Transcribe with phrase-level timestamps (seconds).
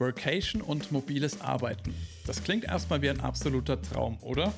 [0.00, 1.94] Workation und mobiles Arbeiten.
[2.30, 4.54] Das klingt erstmal wie ein absoluter Traum, oder?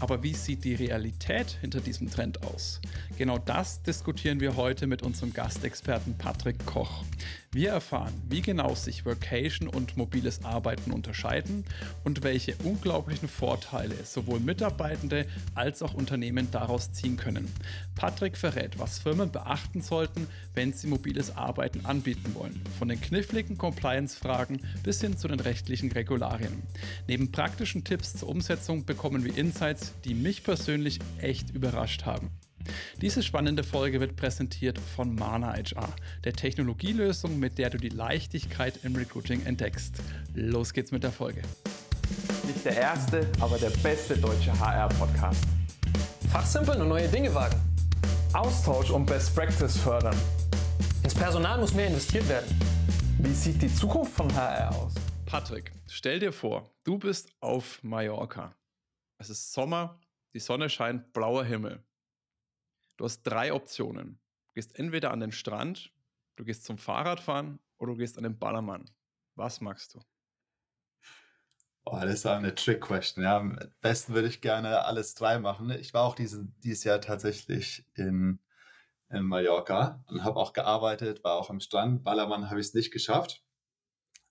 [0.00, 2.80] Aber wie sieht die Realität hinter diesem Trend aus?
[3.16, 7.04] Genau das diskutieren wir heute mit unserem Gastexperten Patrick Koch.
[7.52, 11.64] Wir erfahren, wie genau sich Workation und mobiles Arbeiten unterscheiden
[12.02, 17.46] und welche unglaublichen Vorteile sowohl Mitarbeitende als auch Unternehmen daraus ziehen können.
[17.94, 22.60] Patrick verrät, was Firmen beachten sollten, wenn sie mobiles Arbeiten anbieten wollen.
[22.76, 26.64] Von den kniffligen Compliance-Fragen bis hin zu den rechtlichen Regularien.
[27.06, 32.30] Neben praktischen Tipps zur Umsetzung bekommen wir Insights, die mich persönlich echt überrascht haben.
[33.02, 35.94] Diese spannende Folge wird präsentiert von Mana HR,
[36.24, 39.96] der Technologielösung, mit der du die Leichtigkeit im Recruiting entdeckst.
[40.34, 41.42] Los geht's mit der Folge.
[42.46, 45.44] Nicht der erste, aber der beste deutsche HR-Podcast.
[46.30, 47.60] Fachsimpeln und neue Dinge wagen.
[48.32, 50.16] Austausch und Best Practice fördern.
[51.02, 52.58] Ins Personal muss mehr investiert werden.
[53.18, 54.94] Wie sieht die Zukunft von HR aus?
[55.34, 58.54] Patrick, stell dir vor, du bist auf Mallorca.
[59.18, 60.00] Es ist Sommer,
[60.32, 61.82] die Sonne scheint, blauer Himmel.
[62.96, 64.20] Du hast drei Optionen.
[64.46, 65.92] Du gehst entweder an den Strand,
[66.36, 68.84] du gehst zum Fahrradfahren oder du gehst an den Ballermann.
[69.34, 70.00] Was magst du?
[71.84, 73.24] Oh, das ist eine Trick-Question.
[73.24, 75.68] Ja, am besten würde ich gerne alles drei machen.
[75.70, 78.38] Ich war auch diese, dieses Jahr tatsächlich in,
[79.10, 82.04] in Mallorca und habe auch gearbeitet, war auch am Strand.
[82.04, 83.44] Ballermann habe ich es nicht geschafft.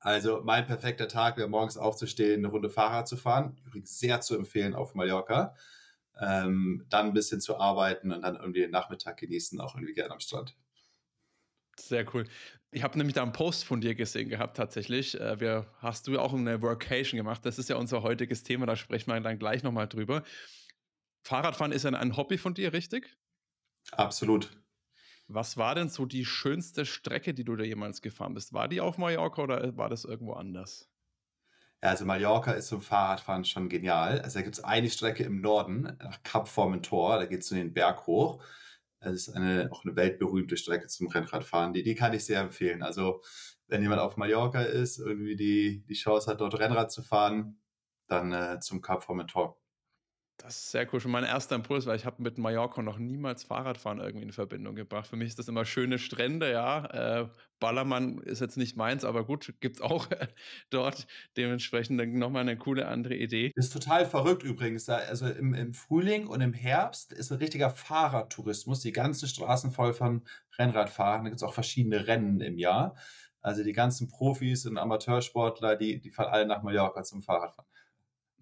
[0.04, 3.58] Also mein perfekter Tag wäre morgens aufzustehen, eine Runde Fahrrad zu fahren.
[3.66, 5.56] Übrigens sehr zu empfehlen auf Mallorca.
[6.20, 10.12] Ähm, dann ein bisschen zu arbeiten und dann irgendwie den Nachmittag genießen, auch irgendwie gerne
[10.12, 10.58] am Strand.
[11.80, 12.26] Sehr cool.
[12.72, 15.20] Ich habe nämlich da einen Post von dir gesehen gehabt, tatsächlich.
[15.20, 17.46] Äh, wir, hast du auch eine Workation gemacht.
[17.46, 20.24] Das ist ja unser heutiges Thema, da sprechen wir dann gleich nochmal drüber.
[21.24, 23.18] Fahrradfahren ist ja ein Hobby von dir, richtig?
[23.92, 24.52] Absolut.
[25.28, 28.54] Was war denn so die schönste Strecke, die du da jemals gefahren bist?
[28.54, 30.90] War die auf Mallorca oder war das irgendwo anders?
[31.82, 34.22] Ja, also Mallorca ist zum Fahrradfahren schon genial.
[34.22, 37.74] Also da gibt es eine Strecke im Norden, nach Cap Formentor, da geht es den
[37.74, 38.42] Berg hoch.
[39.02, 41.74] Das ist eine, auch eine weltberühmte Strecke zum Rennradfahren.
[41.74, 42.84] Die, die kann ich sehr empfehlen.
[42.84, 43.22] Also
[43.68, 47.60] wenn jemand auf Mallorca ist, irgendwie die, die Chance hat, dort Rennrad zu fahren,
[48.08, 49.58] dann äh, zum Cap Formentor.
[50.38, 51.00] Das ist sehr cool.
[51.00, 54.76] Schon mein erster Impuls, weil ich habe mit Mallorca noch niemals Fahrradfahren irgendwie in Verbindung
[54.76, 55.08] gebracht.
[55.08, 56.86] Für mich ist das immer schöne Strände, ja.
[57.22, 57.30] Äh,
[57.60, 60.08] Ballermann ist jetzt nicht meins, aber gut, gibt es auch
[60.70, 61.08] dort.
[61.38, 63.52] Dementsprechend nochmal eine coole andere Idee.
[63.56, 64.90] Das ist total verrückt übrigens.
[64.90, 68.82] Also im, im Frühling und im Herbst ist ein richtiger Fahrradtourismus.
[68.82, 70.24] Die ganzen Straßen voll von
[70.58, 71.24] Rennradfahrern.
[71.24, 72.96] Da gibt es auch verschiedene Rennen im Jahr.
[73.42, 77.70] Also die ganzen Profis und Amateursportler, die, die fahren alle nach Mallorca zum Fahrradfahren.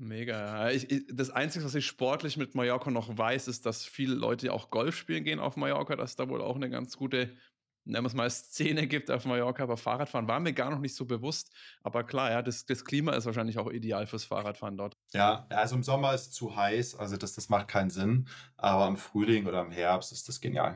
[0.01, 0.71] Mega.
[0.71, 4.51] Ich, ich, das Einzige, was ich sportlich mit Mallorca noch weiß, ist, dass viele Leute
[4.51, 7.37] auch Golf spielen gehen auf Mallorca, dass da wohl auch eine ganz gute,
[7.85, 9.61] nennen wir es mal, Szene gibt auf Mallorca.
[9.61, 11.53] Aber Fahrradfahren war mir gar noch nicht so bewusst.
[11.83, 14.97] Aber klar, ja, das, das Klima ist wahrscheinlich auch ideal fürs Fahrradfahren dort.
[15.13, 18.27] Ja, also im Sommer ist es zu heiß, also das, das macht keinen Sinn.
[18.57, 20.75] Aber im Frühling oder im Herbst ist das genial.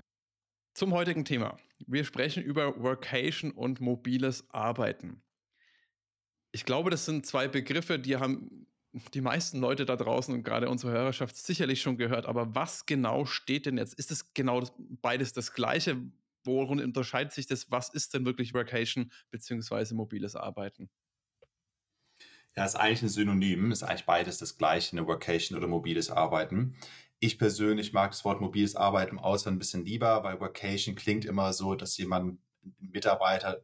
[0.76, 1.58] Zum heutigen Thema.
[1.88, 5.24] Wir sprechen über Workation und mobiles Arbeiten.
[6.52, 8.68] Ich glaube, das sind zwei Begriffe, die haben
[9.14, 12.26] die meisten Leute da draußen und gerade unsere Hörerschaft sicherlich schon gehört.
[12.26, 13.94] Aber was genau steht denn jetzt?
[13.94, 16.02] Ist es genau das, beides das Gleiche?
[16.44, 17.72] Worin unterscheidet sich das?
[17.72, 20.90] Was ist denn wirklich Workation beziehungsweise mobiles Arbeiten?
[22.56, 26.76] Ja, ist eigentlich ein Synonym, ist eigentlich beides das gleiche, eine Workation oder mobiles Arbeiten.
[27.20, 31.26] Ich persönlich mag das Wort mobiles Arbeiten im Ausland ein bisschen lieber, weil Workation klingt
[31.26, 32.40] immer so, dass jemand,
[32.80, 33.62] Mitarbeiter,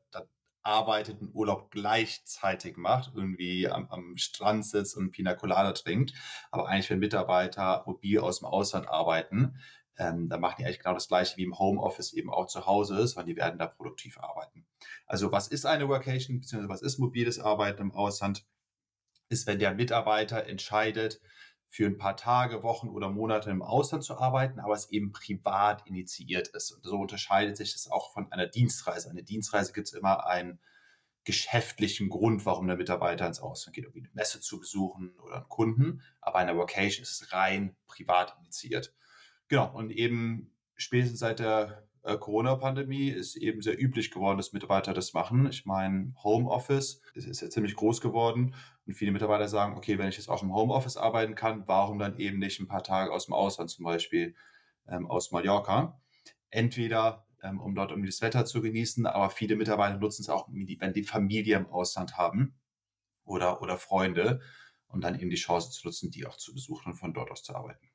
[0.64, 6.14] arbeitet und Urlaub gleichzeitig macht, irgendwie am, am Strand sitzt und Pina Colada trinkt.
[6.52, 9.56] Aber eigentlich, wenn Mitarbeiter mobil aus dem Ausland arbeiten,
[9.98, 13.00] ähm, dann machen die eigentlich genau das Gleiche wie im Homeoffice eben auch zu Hause
[13.00, 14.66] ist, weil die werden da produktiv arbeiten.
[15.06, 18.46] Also was ist eine Workation, beziehungsweise was ist mobiles Arbeiten im Ausland?
[19.30, 21.22] Ist, wenn der Mitarbeiter entscheidet,
[21.74, 25.88] für ein paar Tage, Wochen oder Monate im Ausland zu arbeiten, aber es eben privat
[25.88, 26.72] initiiert ist.
[26.72, 29.10] Und so unterscheidet sich das auch von einer Dienstreise.
[29.10, 30.60] Eine Dienstreise gibt es immer einen
[31.24, 35.48] geschäftlichen Grund, warum der Mitarbeiter ins Ausland geht, um eine Messe zu besuchen oder einen
[35.48, 36.02] Kunden.
[36.20, 38.94] Aber eine Vocation ist es rein privat initiiert.
[39.48, 39.74] Genau.
[39.74, 45.14] Und eben spätestens seit der äh, Corona-Pandemie ist eben sehr üblich geworden, dass Mitarbeiter das
[45.14, 45.48] machen.
[45.48, 48.56] Ich meine, Homeoffice ist, ist ja ziemlich groß geworden
[48.92, 52.18] und viele Mitarbeiter sagen, okay, wenn ich jetzt auch im Homeoffice arbeiten kann, warum dann
[52.18, 54.36] eben nicht ein paar Tage aus dem Ausland, zum Beispiel
[54.88, 56.02] ähm, aus Mallorca?
[56.50, 60.50] Entweder ähm, um dort irgendwie das Wetter zu genießen, aber viele Mitarbeiter nutzen es auch,
[60.50, 62.60] wenn die Familie im Ausland haben
[63.24, 64.42] oder, oder Freunde
[64.88, 67.44] und dann eben die Chance zu nutzen, die auch zu besuchen und von dort aus
[67.44, 67.91] zu arbeiten.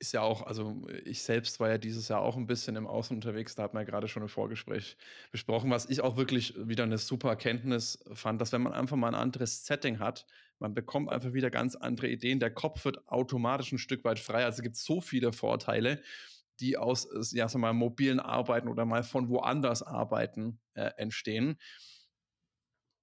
[0.00, 3.14] Ist ja auch, also ich selbst war ja dieses Jahr auch ein bisschen im Außen
[3.14, 4.96] unterwegs, da hat man ja gerade schon im Vorgespräch
[5.30, 9.08] besprochen, was ich auch wirklich wieder eine super Erkenntnis fand, dass wenn man einfach mal
[9.08, 10.26] ein anderes Setting hat,
[10.58, 14.44] man bekommt einfach wieder ganz andere Ideen, der Kopf wird automatisch ein Stück weit frei,
[14.44, 16.02] also es gibt so viele Vorteile,
[16.60, 21.58] die aus, ja, sag mal, mobilen Arbeiten oder mal von woanders arbeiten äh, entstehen.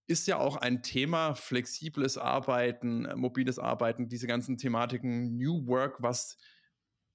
[0.07, 6.37] Ist ja auch ein Thema, flexibles Arbeiten, mobiles Arbeiten, diese ganzen Thematiken, New Work, was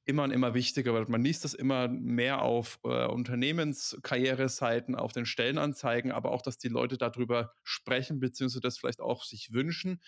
[0.05, 1.09] immer und immer wichtiger wird.
[1.09, 6.69] Man liest das immer mehr auf äh, Unternehmenskarriereseiten, auf den Stellenanzeigen, aber auch, dass die
[6.69, 10.01] Leute darüber sprechen, beziehungsweise das vielleicht auch sich wünschen.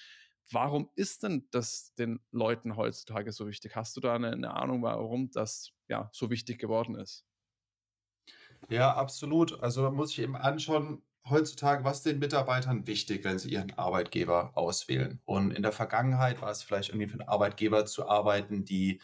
[0.51, 3.77] Warum ist denn das den Leuten heutzutage so wichtig?
[3.77, 7.25] Hast du da eine, eine Ahnung, warum das ja so wichtig geworden ist?
[8.69, 9.61] Ja, absolut.
[9.63, 14.53] Also man muss sich eben anschauen, heutzutage, was den Mitarbeitern wichtig, wenn sie ihren Arbeitgeber
[14.55, 15.21] auswählen.
[15.25, 19.01] Und in der Vergangenheit war es vielleicht irgendwie für einen Arbeitgeber zu arbeiten, die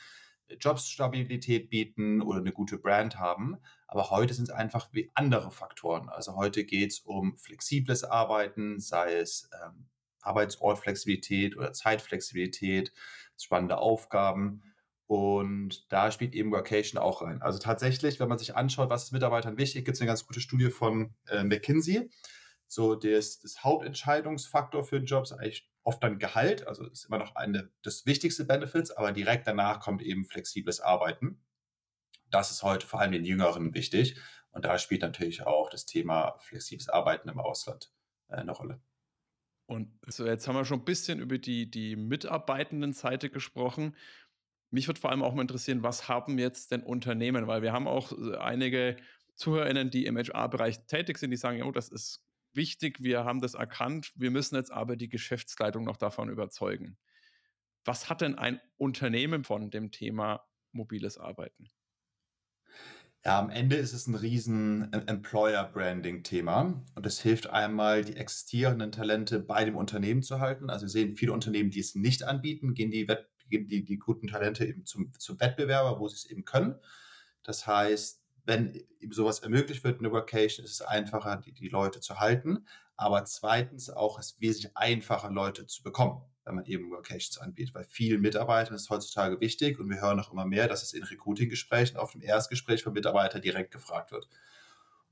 [0.58, 3.58] Jobstabilität bieten oder eine gute Brand haben.
[3.86, 6.08] Aber heute sind es einfach wie andere Faktoren.
[6.08, 9.88] Also heute geht es um flexibles Arbeiten, sei es ähm,
[10.22, 12.92] Arbeitsortflexibilität oder Zeitflexibilität,
[13.38, 14.62] spannende Aufgaben.
[15.06, 17.42] Und da spielt eben Workation auch rein.
[17.42, 20.40] Also tatsächlich, wenn man sich anschaut, was ist Mitarbeitern wichtig, gibt es eine ganz gute
[20.40, 22.08] Studie von äh, McKinsey.
[22.68, 27.18] So das, das Hauptentscheidungsfaktor für einen Job ist eigentlich oft dann Gehalt, also ist immer
[27.18, 31.42] noch eine das wichtigste Benefits, aber direkt danach kommt eben flexibles Arbeiten.
[32.30, 36.36] Das ist heute vor allem den Jüngeren wichtig und da spielt natürlich auch das Thema
[36.38, 37.92] flexibles Arbeiten im Ausland
[38.28, 38.80] äh, eine Rolle.
[39.66, 43.96] Und so jetzt haben wir schon ein bisschen über die, die mitarbeitenden Seite gesprochen.
[44.70, 47.46] Mich würde vor allem auch mal interessieren, was haben jetzt denn Unternehmen?
[47.46, 48.96] Weil wir haben auch äh, einige
[49.36, 52.22] ZuhörerInnen, die im HR-Bereich tätig sind, die sagen, ja, oh, das ist
[52.54, 56.98] wichtig, wir haben das erkannt, wir müssen jetzt aber die Geschäftsleitung noch davon überzeugen.
[57.84, 61.70] Was hat denn ein Unternehmen von dem Thema mobiles Arbeiten?
[63.24, 68.92] Ja, am Ende ist es ein riesen äh, Employer-Branding-Thema und es hilft einmal, die existierenden
[68.92, 70.70] Talente bei dem Unternehmen zu halten.
[70.70, 73.06] Also wir sehen viele Unternehmen, die es nicht anbieten, gehen die,
[73.50, 76.76] gehen die, die guten Talente eben zum, zum Wettbewerber, wo sie es eben können.
[77.42, 82.00] Das heißt, wenn eben sowas ermöglicht wird, eine Workation, ist es einfacher, die, die Leute
[82.00, 82.66] zu halten.
[82.96, 87.74] Aber zweitens auch es ist wesentlich einfacher, Leute zu bekommen, wenn man eben Workations anbietet.
[87.74, 91.04] Weil vielen Mitarbeitern ist heutzutage wichtig und wir hören auch immer mehr, dass es in
[91.04, 94.28] Recruiting-Gesprächen auf dem Erstgespräch von Mitarbeitern direkt gefragt wird.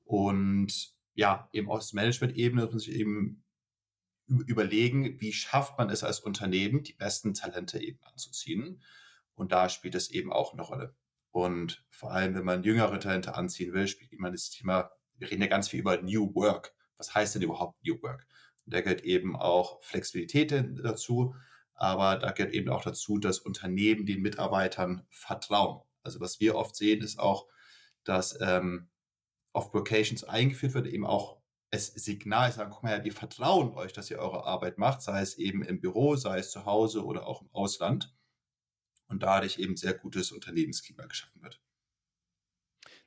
[0.04, 3.42] Und ja, eben aus Management-Ebene muss man sich eben
[4.28, 8.82] überlegen, wie schafft man es als Unternehmen, die besten Talente eben anzuziehen.
[9.34, 10.94] Und da spielt es eben auch eine Rolle.
[11.30, 15.42] Und vor allem, wenn man jüngere Talente anziehen will, spielt immer das Thema, wir reden
[15.42, 16.74] ja ganz viel über New Work.
[16.96, 18.26] Was heißt denn überhaupt New Work?
[18.64, 20.52] Und da gehört eben auch Flexibilität
[20.82, 21.34] dazu,
[21.74, 25.82] aber da gehört eben auch dazu, dass Unternehmen den Mitarbeitern vertrauen.
[26.02, 27.46] Also was wir oft sehen, ist auch,
[28.04, 28.88] dass ähm,
[29.52, 31.38] auf Vocations eingeführt wird, eben auch
[31.70, 35.36] es Signal sagen, guck mal, wir vertrauen euch, dass ihr eure Arbeit macht, sei es
[35.36, 38.14] eben im Büro, sei es zu Hause oder auch im Ausland
[39.08, 41.60] und dadurch eben sehr gutes Unternehmensklima geschaffen wird.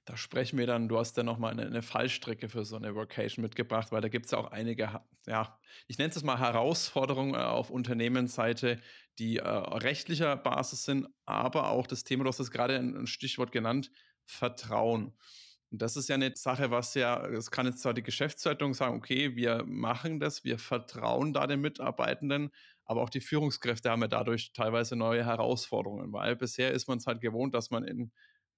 [0.05, 3.43] Da sprechen wir dann, du hast ja nochmal eine, eine Fallstrecke für so eine Workation
[3.43, 7.37] mitgebracht, weil da gibt es ja auch einige, ja, ich nenne es mal Herausforderungen äh,
[7.37, 8.81] auf Unternehmensseite,
[9.19, 13.07] die äh, rechtlicher Basis sind, aber auch das Thema, du hast es gerade ein, ein
[13.07, 13.91] Stichwort genannt,
[14.25, 15.13] Vertrauen.
[15.69, 18.97] Und das ist ja eine Sache, was ja, es kann jetzt zwar die Geschäftsleitung sagen,
[18.97, 22.51] okay, wir machen das, wir vertrauen da den Mitarbeitenden,
[22.85, 27.07] aber auch die Führungskräfte haben ja dadurch teilweise neue Herausforderungen, weil bisher ist man es
[27.07, 28.11] halt gewohnt, dass man in,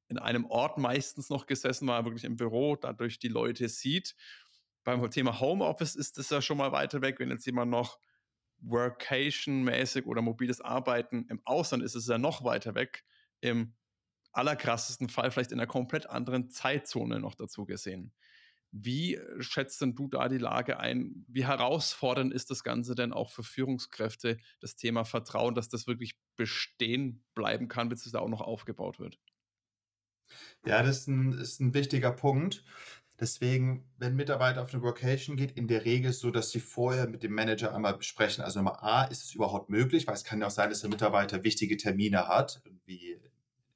[0.07, 4.15] in einem Ort meistens noch gesessen war, wirklich im Büro, dadurch die Leute sieht.
[4.83, 8.00] Beim Thema Homeoffice ist es ja schon mal weiter weg, wenn jetzt jemand noch
[8.62, 13.03] Workation-mäßig oder mobiles Arbeiten im Ausland ist, ist es ja noch weiter weg.
[13.41, 13.75] Im
[14.31, 18.13] allerkrassesten Fall vielleicht in einer komplett anderen Zeitzone noch dazu gesehen.
[18.75, 21.25] Wie schätzt denn du da die Lage ein?
[21.27, 26.15] Wie herausfordernd ist das Ganze denn auch für Führungskräfte, das Thema Vertrauen, dass das wirklich
[26.35, 29.19] bestehen bleiben kann, bis es da auch noch aufgebaut wird?
[30.65, 32.63] Ja, das ist ein, ist ein wichtiger Punkt.
[33.19, 37.23] Deswegen, wenn Mitarbeiter auf eine Workation geht, in der Regel so, dass sie vorher mit
[37.23, 38.43] dem Manager einmal besprechen.
[38.43, 40.07] Also Nummer A, ist es überhaupt möglich?
[40.07, 43.19] Weil es kann ja auch sein, dass der Mitarbeiter wichtige Termine hat, wie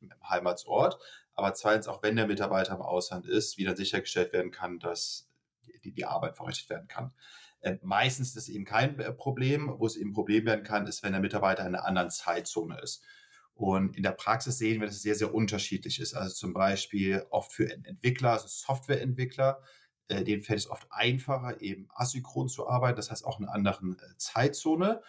[0.02, 1.00] im Heimatsort
[1.38, 5.30] aber zweitens auch wenn der Mitarbeiter im Ausland ist, wie dann sichergestellt werden kann, dass
[5.84, 7.14] die, die Arbeit verrichtet werden kann.
[7.62, 9.74] Äh, meistens ist es eben kein äh, Problem.
[9.78, 12.80] Wo es eben ein Problem werden kann, ist, wenn der Mitarbeiter in einer anderen Zeitzone
[12.82, 13.04] ist.
[13.54, 16.14] Und in der Praxis sehen wir, dass es sehr, sehr unterschiedlich ist.
[16.14, 19.62] Also zum Beispiel oft für Entwickler, also Softwareentwickler,
[20.08, 23.54] äh, denen fällt es oft einfacher, eben asynchron zu arbeiten, das heißt auch in einer
[23.54, 25.02] anderen äh, Zeitzone.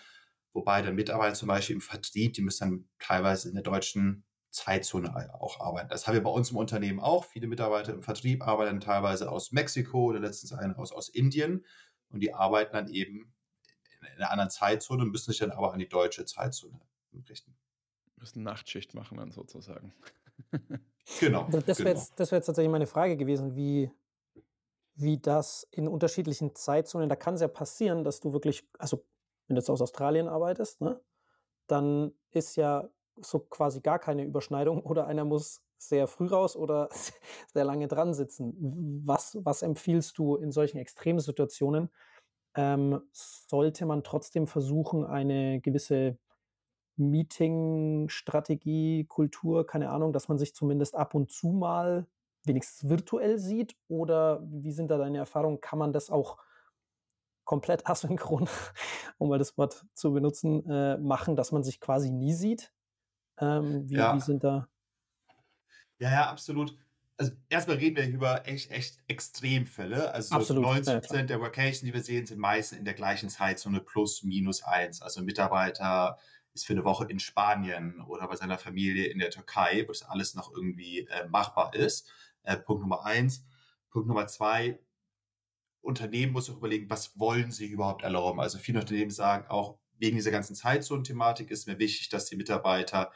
[0.53, 5.35] Wobei dann Mitarbeiter zum Beispiel im Vertrieb, die müssen dann teilweise in der deutschen Zeitzone
[5.41, 5.89] auch arbeiten.
[5.89, 7.25] Das haben wir bei uns im Unternehmen auch.
[7.25, 11.65] Viele Mitarbeiter im Vertrieb arbeiten teilweise aus Mexiko oder letztens einer aus, aus Indien
[12.11, 13.35] und die arbeiten dann eben
[14.01, 16.81] in einer anderen Zeitzone, müssen sich dann aber an die deutsche Zeitzone
[17.29, 17.57] richten.
[18.17, 19.93] Müssen Nachtschicht machen dann sozusagen.
[21.21, 21.49] genau.
[21.51, 22.01] Das wäre genau.
[22.01, 23.91] jetzt, wär jetzt tatsächlich meine Frage gewesen, wie,
[24.95, 29.05] wie das in unterschiedlichen Zeitzonen, da kann es ja passieren, dass du wirklich, also
[29.47, 31.01] wenn du jetzt aus Australien arbeitest, ne,
[31.67, 32.89] dann ist ja
[33.23, 36.89] so quasi gar keine Überschneidung oder einer muss sehr früh raus oder
[37.53, 39.03] sehr lange dran sitzen.
[39.05, 41.91] Was, was empfiehlst du in solchen Extremsituationen?
[42.57, 46.19] Ähm, sollte man trotzdem versuchen, eine gewisse
[46.97, 52.07] Meeting-Strategie, Kultur, keine Ahnung, dass man sich zumindest ab und zu mal
[52.45, 53.77] wenigstens virtuell sieht?
[53.89, 55.61] Oder wie sind da deine Erfahrungen?
[55.61, 56.39] Kann man das auch
[57.45, 58.49] komplett asynchron,
[59.19, 62.73] um mal das Wort zu benutzen, äh, machen, dass man sich quasi nie sieht?
[63.41, 64.15] Ähm, wie, Ja.
[64.17, 64.69] wie sind da?
[65.99, 66.77] Ja, ja, absolut.
[67.17, 70.13] Also erstmal reden wir über echt, echt Extremfälle.
[70.13, 71.01] Also so Absolut, ja, 90 klar.
[71.01, 75.03] Prozent der Vacations, die wir sehen, sind meistens in der gleichen Zeitzone plus minus eins.
[75.03, 76.19] Also ein Mitarbeiter
[76.55, 80.03] ist für eine Woche in Spanien oder bei seiner Familie in der Türkei, wo das
[80.05, 82.09] alles noch irgendwie äh, machbar ist.
[82.45, 83.45] Äh, Punkt Nummer eins.
[83.91, 84.79] Punkt Nummer zwei,
[85.81, 88.41] Unternehmen muss auch überlegen, was wollen sie überhaupt erlauben.
[88.41, 93.13] Also viele Unternehmen sagen auch, wegen dieser ganzen Zeitzonen-Thematik ist mir wichtig, dass die Mitarbeiter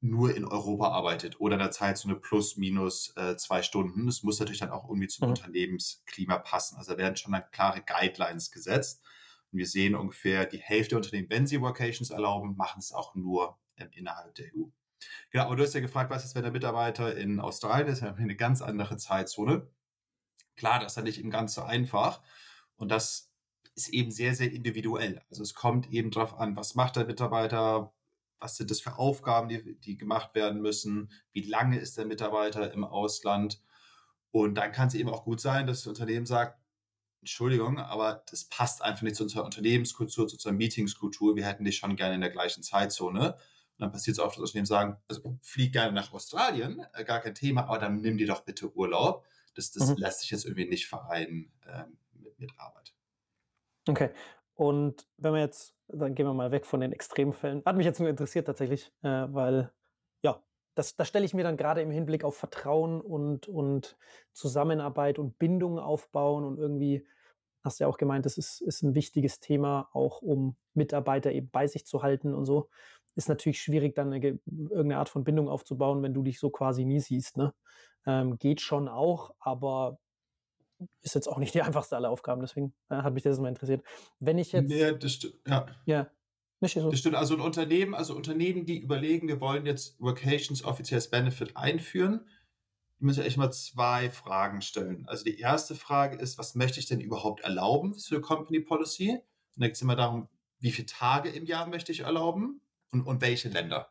[0.00, 4.06] nur in Europa arbeitet oder in der Zeitzone plus minus äh, zwei Stunden.
[4.06, 5.30] Das muss natürlich dann auch irgendwie zum Mhm.
[5.30, 6.76] Unternehmensklima passen.
[6.76, 9.02] Also da werden schon dann klare Guidelines gesetzt.
[9.52, 13.14] Und wir sehen ungefähr die Hälfte der Unternehmen, wenn sie Workations erlauben, machen es auch
[13.14, 14.64] nur ähm, innerhalb der EU.
[15.32, 18.02] Ja, aber du hast ja gefragt, was ist, wenn der Mitarbeiter in Australien ist?
[18.02, 19.68] Haben eine ganz andere Zeitzone.
[20.56, 22.22] Klar, das ist ja nicht eben ganz so einfach.
[22.76, 23.31] Und das
[23.74, 25.22] ist eben sehr, sehr individuell.
[25.30, 27.92] Also es kommt eben darauf an, was macht der Mitarbeiter,
[28.38, 32.72] was sind das für Aufgaben, die, die gemacht werden müssen, wie lange ist der Mitarbeiter
[32.72, 33.62] im Ausland.
[34.30, 36.58] Und dann kann es eben auch gut sein, dass das Unternehmen sagt,
[37.20, 41.36] Entschuldigung, aber das passt einfach nicht zu unserer Unternehmenskultur, zu unserer Meetingskultur.
[41.36, 43.34] Wir hätten dich schon gerne in der gleichen Zeitzone.
[43.34, 43.38] Und
[43.78, 47.34] dann passiert es oft, dass Unternehmen sagen, also flieg gerne nach Australien, äh, gar kein
[47.34, 49.24] Thema, aber dann nimm dir doch bitte Urlaub.
[49.54, 49.96] Das, das Mhm.
[49.96, 52.91] lässt sich jetzt irgendwie nicht vereinen ähm, mit, mit Arbeit.
[53.88, 54.10] Okay.
[54.54, 57.62] Und wenn wir jetzt, dann gehen wir mal weg von den Extremfällen.
[57.64, 59.72] Hat mich jetzt nur interessiert tatsächlich, äh, weil,
[60.22, 60.42] ja,
[60.74, 63.96] das, das stelle ich mir dann gerade im Hinblick auf Vertrauen und, und
[64.32, 67.06] Zusammenarbeit und Bindung aufbauen und irgendwie,
[67.64, 71.50] hast du ja auch gemeint, das ist, ist ein wichtiges Thema, auch um Mitarbeiter eben
[71.50, 72.68] bei sich zu halten und so.
[73.14, 76.50] Ist natürlich schwierig, dann eine, ge- irgendeine Art von Bindung aufzubauen, wenn du dich so
[76.50, 77.36] quasi nie siehst.
[77.36, 77.52] Ne?
[78.06, 79.98] Ähm, geht schon auch, aber
[81.02, 83.82] ist jetzt auch nicht die einfachste aller Aufgaben, deswegen äh, hat mich das mal interessiert.
[84.18, 85.34] Wenn ich jetzt, Nee, das stimmt.
[85.46, 85.66] Ja.
[85.86, 86.10] ja,
[86.60, 87.16] nicht so, Das stimmt.
[87.16, 92.26] Also ein Unternehmen, also Unternehmen, die überlegen, wir wollen jetzt Workations offiziell als Benefit einführen,
[93.00, 95.04] die müssen echt mal zwei Fragen stellen.
[95.08, 99.10] Also die erste Frage ist, was möchte ich denn überhaupt erlauben für Company Policy?
[99.10, 99.20] Und
[99.56, 100.28] dann geht es immer darum,
[100.60, 102.60] wie viele Tage im Jahr möchte ich erlauben
[102.92, 103.90] und, und welche Länder.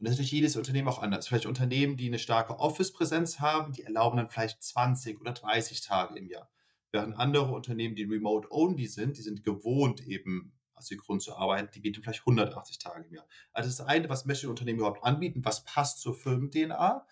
[0.00, 1.28] Und das ist natürlich jedes Unternehmen auch anders.
[1.28, 6.18] Vielleicht Unternehmen, die eine starke Office-Präsenz haben, die erlauben dann vielleicht 20 oder 30 Tage
[6.18, 6.50] im Jahr.
[6.90, 12.02] Während andere Unternehmen, die remote-only sind, die sind gewohnt eben asynchron zu arbeiten, die bieten
[12.02, 13.26] vielleicht 180 Tage im Jahr.
[13.52, 17.06] Also das eine, was möchte ein Unternehmen überhaupt anbieten, was passt zur Firmen-DNA?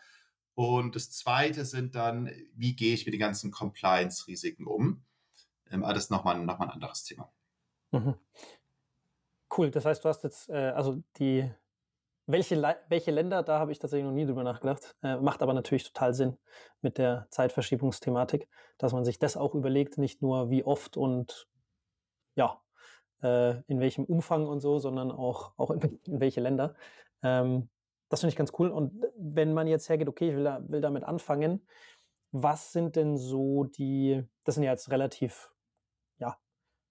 [0.55, 5.05] Und das zweite sind dann, wie gehe ich mit den ganzen Compliance-Risiken um?
[5.71, 7.31] Ähm, aber das ist nochmal noch ein anderes Thema.
[7.91, 8.15] Mhm.
[9.55, 11.51] Cool, das heißt, du hast jetzt, äh, also die,
[12.29, 15.85] welche, welche Länder, da habe ich tatsächlich noch nie drüber nachgedacht, äh, macht aber natürlich
[15.85, 16.37] total Sinn
[16.83, 21.49] mit der Zeitverschiebungsthematik, dass man sich das auch überlegt, nicht nur wie oft und
[22.35, 22.61] ja,
[23.23, 26.75] äh, in welchem Umfang und so, sondern auch, auch in, in welche Länder.
[27.23, 27.71] Ähm,
[28.11, 28.69] das finde ich ganz cool.
[28.69, 31.67] Und wenn man jetzt hergeht, okay, ich will, da, will damit anfangen,
[32.31, 35.51] was sind denn so die, das sind ja jetzt relativ,
[36.19, 36.37] ja,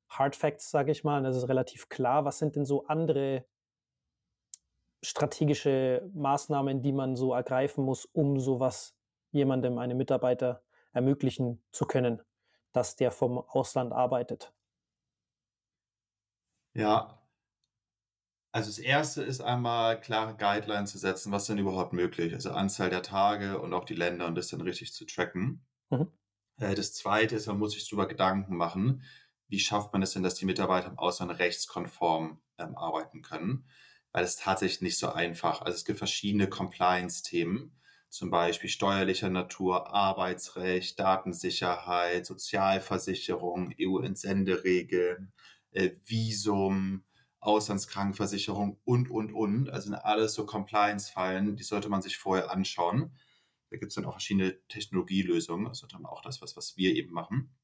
[0.09, 2.25] Hard Facts, sage ich mal, das ist relativ klar.
[2.25, 3.45] Was sind denn so andere
[5.03, 8.95] strategische Maßnahmen, die man so ergreifen muss, um sowas
[9.31, 10.63] jemandem, einem Mitarbeiter
[10.93, 12.21] ermöglichen zu können,
[12.73, 14.53] dass der vom Ausland arbeitet?
[16.73, 17.23] Ja.
[18.51, 22.89] Also das erste ist einmal klare Guidelines zu setzen, was denn überhaupt möglich, also Anzahl
[22.89, 25.65] der Tage und auch die Länder und das dann richtig zu tracken.
[25.91, 26.07] Mhm.
[26.59, 29.03] Äh, Das zweite ist, man muss sich darüber Gedanken machen,
[29.47, 33.69] wie schafft man es denn, dass die Mitarbeiter im Ausland rechtskonform ähm, arbeiten können,
[34.17, 35.61] weil es tatsächlich nicht so einfach.
[35.61, 37.71] Also es gibt verschiedene Compliance-Themen,
[38.09, 45.33] zum Beispiel steuerlicher Natur, Arbeitsrecht, Datensicherheit, Sozialversicherung, EU-Entsenderegeln,
[45.69, 47.03] äh, Visum,
[47.41, 49.69] Auslandskrankenversicherung und, und, und.
[49.69, 53.11] Also sind alles so Compliance-Fallen, die sollte man sich vorher anschauen.
[53.69, 57.13] Da gibt es dann auch verschiedene Technologielösungen, also dann auch das, was, was wir eben
[57.13, 57.55] machen,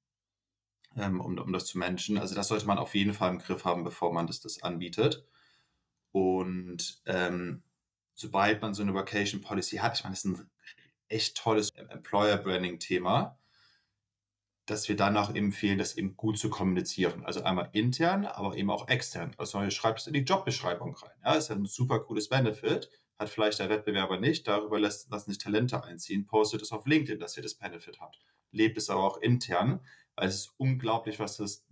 [0.96, 2.20] ähm, um, um das zu managen.
[2.20, 5.26] Also das sollte man auf jeden Fall im Griff haben, bevor man das, das anbietet.
[6.14, 7.64] Und ähm,
[8.14, 10.50] sobald man so eine Vacation Policy hat, ich meine, das ist ein
[11.10, 13.38] echt tolles Employer Branding Thema,
[14.66, 17.26] dass wir dann auch empfehlen, das eben gut zu kommunizieren.
[17.26, 19.34] Also einmal intern, aber eben auch extern.
[19.38, 21.12] Also ihr schreibt es in die Jobbeschreibung rein.
[21.26, 22.90] Ja, ist ja ein super cooles Benefit.
[23.18, 24.48] Hat vielleicht der Wettbewerber nicht.
[24.48, 26.28] Darüber lässt, lassen sich Talente einziehen.
[26.28, 28.20] Postet es auf LinkedIn, dass ihr das Benefit habt.
[28.52, 29.82] Lebt es aber auch intern,
[30.16, 31.66] weil es ist unglaublich, was das,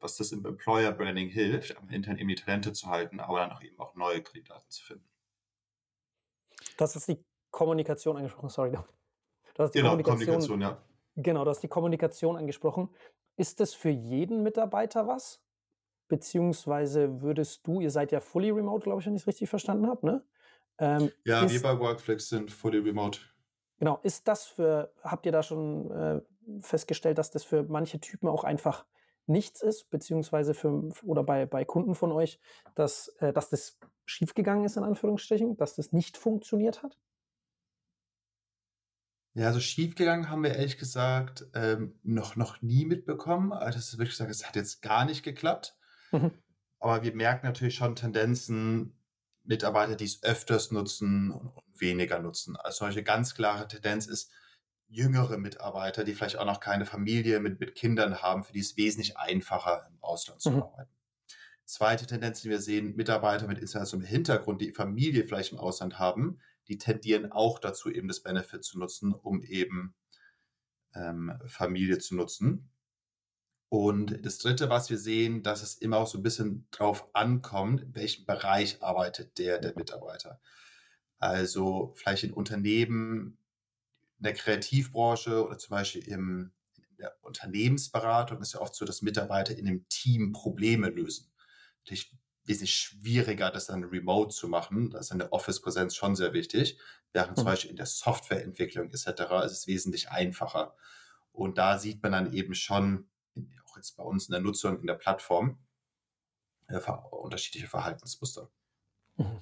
[0.00, 3.52] was das im Employer Branding hilft, am intern eben die Talente zu halten, aber dann
[3.52, 5.08] auch eben auch neue Kandidaten zu finden.
[6.76, 8.70] Das ist die Kommunikation angesprochen, sorry.
[8.72, 10.82] Du hast die genau, Kommunikation, Kommunikation, ja.
[11.16, 12.90] Genau, du hast die Kommunikation angesprochen.
[13.36, 15.42] Ist das für jeden Mitarbeiter was?
[16.08, 19.88] Beziehungsweise würdest du, ihr seid ja fully remote, glaube ich, wenn ich es richtig verstanden
[19.88, 20.24] habe, ne?
[20.78, 23.20] Ähm, ja, ist, wir bei Workflex sind fully remote.
[23.78, 26.20] Genau, ist das für, habt ihr da schon äh,
[26.60, 28.86] festgestellt, dass das für manche Typen auch einfach
[29.28, 32.40] nichts ist, beziehungsweise für oder bei, bei Kunden von euch,
[32.74, 36.98] dass, äh, dass das schiefgegangen ist, in Anführungsstrichen, dass das nicht funktioniert hat?
[39.34, 43.52] Ja, also schiefgegangen haben wir ehrlich gesagt ähm, noch, noch nie mitbekommen.
[43.52, 45.76] Also das ist wirklich gesagt, es hat jetzt gar nicht geklappt.
[46.10, 46.32] Mhm.
[46.80, 48.98] Aber wir merken natürlich schon Tendenzen,
[49.44, 52.56] Mitarbeiter, die es öfters nutzen und weniger nutzen.
[52.56, 54.30] Also solche ganz klare Tendenz ist,
[54.88, 58.76] jüngere Mitarbeiter, die vielleicht auch noch keine Familie mit, mit Kindern haben, für die es
[58.76, 60.62] wesentlich einfacher im Ausland zu mhm.
[60.62, 60.90] arbeiten.
[61.64, 66.40] Zweite Tendenz, die wir sehen, Mitarbeiter mit internationalem Hintergrund, die Familie vielleicht im Ausland haben,
[66.66, 69.94] die tendieren auch dazu, eben das Benefit zu nutzen, um eben
[70.94, 72.70] ähm, Familie zu nutzen.
[73.68, 77.82] Und das Dritte, was wir sehen, dass es immer auch so ein bisschen drauf ankommt,
[77.82, 80.40] in welchem Bereich arbeitet der, der Mitarbeiter.
[81.18, 83.36] Also vielleicht in Unternehmen,
[84.18, 89.02] in der Kreativbranche oder zum Beispiel im, in der Unternehmensberatung ist ja oft so, dass
[89.02, 91.32] Mitarbeiter in einem Team Probleme lösen.
[91.80, 92.12] Natürlich
[92.44, 94.90] wesentlich schwieriger, das dann remote zu machen.
[94.90, 96.78] Da ist eine Office-Präsenz schon sehr wichtig.
[97.12, 97.36] Während mhm.
[97.36, 99.06] zum Beispiel in der Softwareentwicklung etc.
[99.44, 100.74] ist es wesentlich einfacher.
[101.30, 103.08] Und da sieht man dann eben schon,
[103.64, 105.58] auch jetzt bei uns in der Nutzung in der Plattform,
[106.66, 108.50] äh, unterschiedliche Verhaltensmuster.
[109.16, 109.40] Mhm.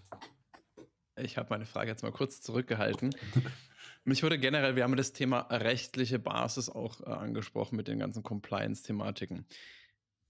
[1.16, 3.14] Ich habe meine Frage jetzt mal kurz zurückgehalten.
[4.08, 8.22] Mich würde generell, wir haben das Thema rechtliche Basis auch äh, angesprochen mit den ganzen
[8.22, 9.46] Compliance-Thematiken.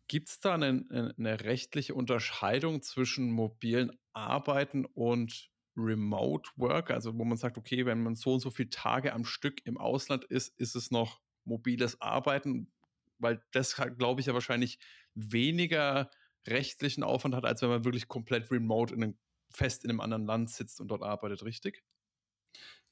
[0.08, 6.90] Gibt es da eine, eine rechtliche Unterscheidung zwischen mobilen Arbeiten und Remote Work?
[6.90, 9.76] Also wo man sagt, okay, wenn man so und so viele Tage am Stück im
[9.76, 12.72] Ausland ist, ist es noch mobiles Arbeiten,
[13.18, 14.78] weil das, glaube ich, ja wahrscheinlich
[15.14, 16.10] weniger
[16.46, 19.18] rechtlichen Aufwand hat, als wenn man wirklich komplett remote in einem,
[19.50, 21.84] fest in einem anderen Land sitzt und dort arbeitet, richtig?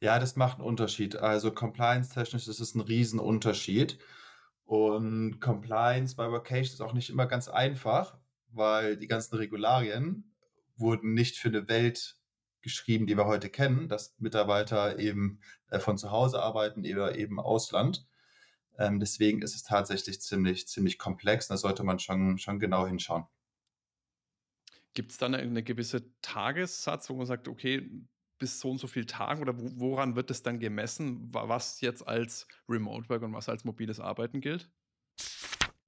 [0.04, 1.16] Ja, das macht einen Unterschied.
[1.16, 3.98] Also compliance-technisch ist es ein Riesenunterschied.
[4.66, 8.18] Und Compliance bei Workation ist auch nicht immer ganz einfach,
[8.50, 10.34] weil die ganzen Regularien
[10.76, 12.18] wurden nicht für eine Welt
[12.60, 15.40] geschrieben, die wir heute kennen, dass Mitarbeiter eben
[15.70, 18.06] äh, von zu Hause arbeiten oder eben Ausland.
[18.76, 21.48] Ähm, deswegen ist es tatsächlich ziemlich, ziemlich komplex.
[21.48, 23.24] Da sollte man schon, schon genau hinschauen.
[24.92, 27.90] Gibt es dann eine gewisse Tagessatz, wo man sagt, okay,
[28.38, 32.46] bis so und so viel Tagen oder woran wird es dann gemessen, was jetzt als
[32.68, 34.68] Remote Work und was als mobiles Arbeiten gilt?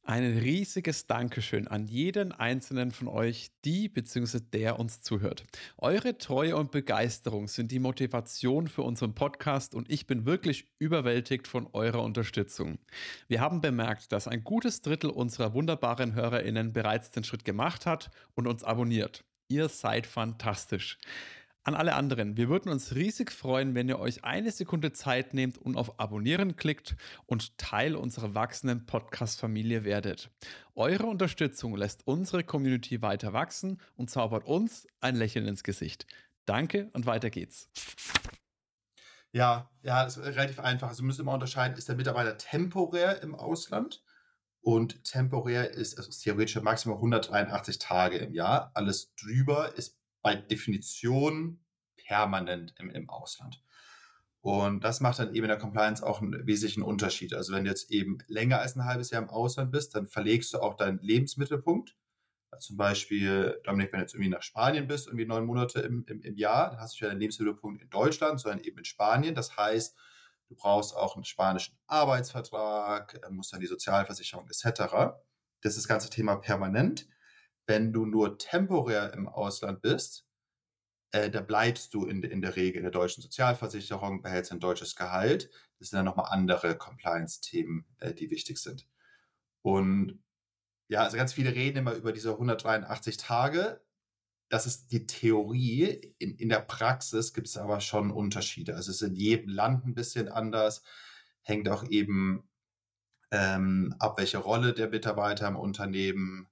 [0.09, 4.39] Ein riesiges Dankeschön an jeden einzelnen von euch, die bzw.
[4.39, 5.43] der uns zuhört.
[5.79, 11.49] Eure Treue und Begeisterung sind die Motivation für unseren Podcast und ich bin wirklich überwältigt
[11.49, 12.79] von eurer Unterstützung.
[13.27, 18.13] Wir haben bemerkt, dass ein gutes Drittel unserer wunderbaren HörerInnen bereits den Schritt gemacht hat
[18.37, 19.25] und uns abonniert.
[19.49, 20.99] Ihr seid fantastisch.
[21.67, 25.59] An alle anderen, wir würden uns riesig freuen, wenn ihr euch eine Sekunde Zeit nehmt
[25.59, 26.95] und auf Abonnieren klickt
[27.27, 30.31] und Teil unserer wachsenden Podcast-Familie werdet.
[30.77, 36.07] Eure Unterstützung lässt unsere Community weiter wachsen und zaubert uns ein Lächeln ins Gesicht.
[36.45, 37.69] Danke und weiter geht's.
[39.33, 40.87] Ja, ja, das ist relativ einfach.
[40.87, 44.05] Also wir müssen immer unterscheiden, ist der Mitarbeiter temporär im Ausland?
[44.61, 48.71] Und temporär ist, also theoretisch maximal 183 Tage im Jahr.
[48.75, 49.96] Alles drüber ist
[50.27, 51.61] bei Definition
[51.95, 53.63] permanent im, im Ausland.
[54.41, 57.33] Und das macht dann eben in der Compliance auch einen wesentlichen Unterschied.
[57.33, 60.53] Also wenn du jetzt eben länger als ein halbes Jahr im Ausland bist, dann verlegst
[60.53, 61.97] du auch deinen Lebensmittelpunkt.
[62.51, 66.05] Also zum Beispiel, Dominik, wenn du jetzt irgendwie nach Spanien bist, irgendwie neun Monate im,
[66.09, 69.37] im, im Jahr, dann hast du mehr deinen Lebensmittelpunkt in Deutschland, sondern eben in Spanien.
[69.37, 69.97] Das heißt,
[70.49, 75.15] du brauchst auch einen spanischen Arbeitsvertrag, musst dann die Sozialversicherung etc.
[75.61, 77.07] Das ist das ganze Thema permanent.
[77.67, 80.27] Wenn du nur temporär im Ausland bist,
[81.13, 84.97] äh, da bleibst du in, in der Regel in der deutschen Sozialversicherung, behältst ein deutsches
[84.97, 85.51] Gehalt.
[85.79, 88.87] Das sind dann nochmal andere Compliance-Themen, äh, die wichtig sind.
[89.63, 90.23] Und
[90.89, 93.81] ja, also ganz viele reden immer über diese 183 Tage.
[94.49, 96.15] Das ist die Theorie.
[96.19, 98.77] In, in der Praxis gibt es aber schon Unterschiede.
[98.77, 100.83] Also es ist in jedem Land ein bisschen anders.
[101.43, 102.49] Hängt auch eben
[103.33, 106.49] ähm, ab, welche Rolle der Mitarbeiter im Unternehmen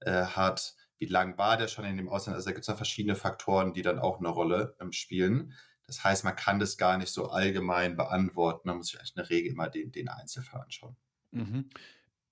[0.00, 2.36] äh, hat wie lang war der schon in dem Ausland?
[2.36, 5.52] Also da gibt es ja verschiedene Faktoren, die dann auch eine Rolle ähm, spielen.
[5.86, 8.68] Das heißt, man kann das gar nicht so allgemein beantworten.
[8.68, 10.96] Man muss sich eigentlich in der Regel immer den, den Einzelfall anschauen.
[11.30, 11.68] Mhm.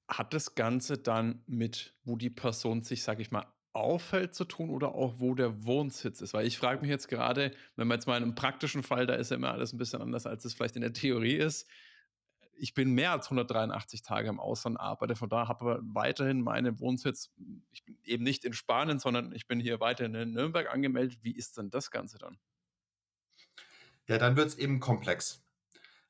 [0.09, 4.70] Hat das Ganze dann mit, wo die Person sich, sage ich mal, auffällt zu tun
[4.70, 6.33] oder auch wo der Wohnsitz ist?
[6.33, 9.14] Weil ich frage mich jetzt gerade, wenn man jetzt mal in einem praktischen Fall, da
[9.14, 11.68] ist ja immer alles ein bisschen anders, als es vielleicht in der Theorie ist
[12.57, 16.81] ich bin mehr als 183 Tage im Ausland, arbeite von da, habe aber weiterhin meinen
[16.81, 17.31] Wohnsitz,
[17.71, 21.19] ich bin eben nicht in Spanien, sondern ich bin hier weiterhin in Nürnberg angemeldet.
[21.23, 22.38] Wie ist denn das Ganze dann?
[24.09, 25.43] Ja, dann wird es eben komplex.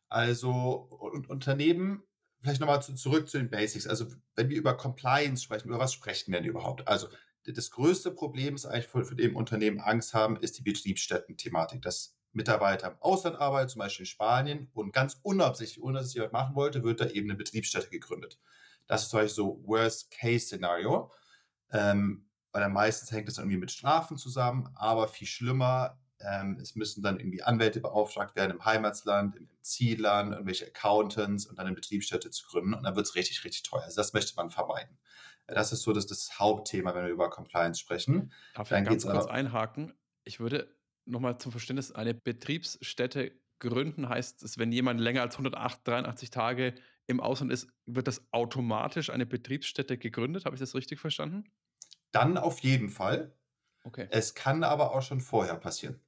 [0.08, 0.88] Also
[1.28, 2.02] Unternehmen,
[2.40, 3.86] vielleicht nochmal zu, zurück zu den Basics.
[3.86, 6.86] Also wenn wir über Compliance sprechen, über was sprechen wir denn überhaupt?
[6.86, 7.08] Also
[7.44, 11.82] das größte Problem ist eigentlich, für, für dem Unternehmen Angst haben, ist die Betriebsstätten-Thematik.
[11.82, 16.14] Das Mitarbeiter im Ausland arbeiten, zum Beispiel in Spanien, und ganz unabsichtlich, ohne dass es
[16.14, 18.38] jemand machen wollte, wird da eben eine Betriebsstätte gegründet.
[18.86, 21.10] Das ist zum Beispiel so Worst-Case-Szenario,
[21.72, 26.74] ähm, weil dann meistens hängt es irgendwie mit Strafen zusammen, aber viel schlimmer, ähm, es
[26.76, 31.74] müssen dann irgendwie Anwälte beauftragt werden im Heimatsland, im Zielland, irgendwelche Accountants und dann eine
[31.74, 33.82] Betriebsstätte zu gründen und dann wird es richtig, richtig teuer.
[33.82, 34.96] Also das möchte man vermeiden.
[35.46, 38.32] Das ist so das, das Hauptthema, wenn wir über Compliance sprechen.
[38.54, 39.92] Darf ich ganz kurz einhaken?
[40.24, 40.74] Ich würde
[41.06, 46.74] nochmal zum Verständnis, eine Betriebsstätte gründen heißt es, wenn jemand länger als 183 Tage
[47.06, 50.44] im Ausland ist, wird das automatisch eine Betriebsstätte gegründet?
[50.44, 51.44] Habe ich das richtig verstanden?
[52.12, 53.34] Dann auf jeden Fall.
[53.84, 54.08] Okay.
[54.10, 56.00] Es kann aber auch schon vorher passieren.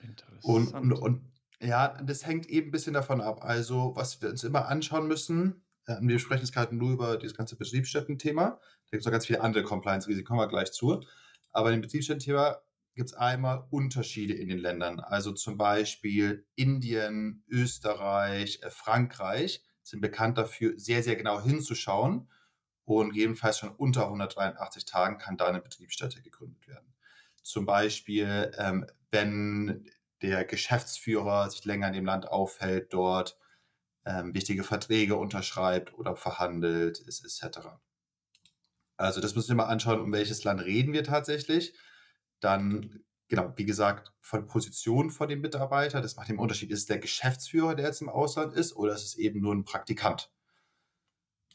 [0.00, 0.44] Interessant.
[0.44, 3.42] Und, und, und ja, das hängt eben ein bisschen davon ab.
[3.42, 7.36] Also, was wir uns immer anschauen müssen, äh, wir sprechen jetzt gerade nur über dieses
[7.36, 8.50] ganze Betriebsstätten-Thema.
[8.50, 11.00] Da gibt es noch ganz viele andere Compliance-Risiken, kommen wir gleich zu.
[11.52, 12.60] Aber im Betriebsstättenthema
[12.94, 15.00] gibt es einmal Unterschiede in den Ländern.
[15.00, 22.28] Also zum Beispiel Indien, Österreich, äh, Frankreich sind bekannt dafür, sehr, sehr genau hinzuschauen.
[22.84, 26.94] Und jedenfalls schon unter 183 Tagen kann da eine Betriebsstätte gegründet werden.
[27.42, 29.88] Zum Beispiel, ähm, wenn
[30.22, 33.38] der Geschäftsführer sich länger in dem Land aufhält, dort
[34.04, 37.68] ähm, wichtige Verträge unterschreibt oder verhandelt, ist, etc.
[38.98, 41.72] Also das müssen wir mal anschauen, um welches Land reden wir tatsächlich.
[42.40, 46.02] Dann, genau, wie gesagt, von Position von dem Mitarbeiter.
[46.02, 46.70] Das macht den Unterschied.
[46.70, 49.64] Ist es der Geschäftsführer, der jetzt im Ausland ist, oder ist es eben nur ein
[49.64, 50.30] Praktikant?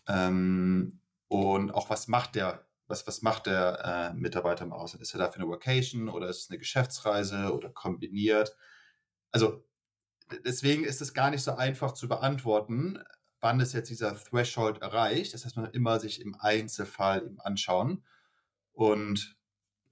[0.08, 5.02] Ähm, und auch was macht der, was, was macht der äh, Mitarbeiter im Ausland?
[5.02, 8.56] Ist er dafür eine Vacation oder ist es eine Geschäftsreise oder kombiniert?
[9.32, 9.66] Also
[10.46, 13.04] deswegen ist es gar nicht so einfach zu beantworten
[13.44, 15.34] wann ist jetzt dieser Threshold erreicht.
[15.34, 18.04] Das heißt, man immer sich im Einzelfall eben anschauen.
[18.72, 19.36] Und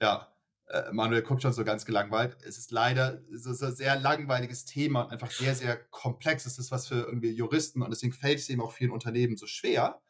[0.01, 0.33] ja,
[0.67, 2.37] äh, Manuel guckt schon so ganz gelangweilt.
[2.47, 6.45] Es ist leider so, ein sehr langweiliges Thema und einfach sehr, sehr komplex.
[6.45, 9.47] Es ist was für irgendwie Juristen und deswegen fällt es eben auch vielen Unternehmen so
[9.47, 10.01] schwer,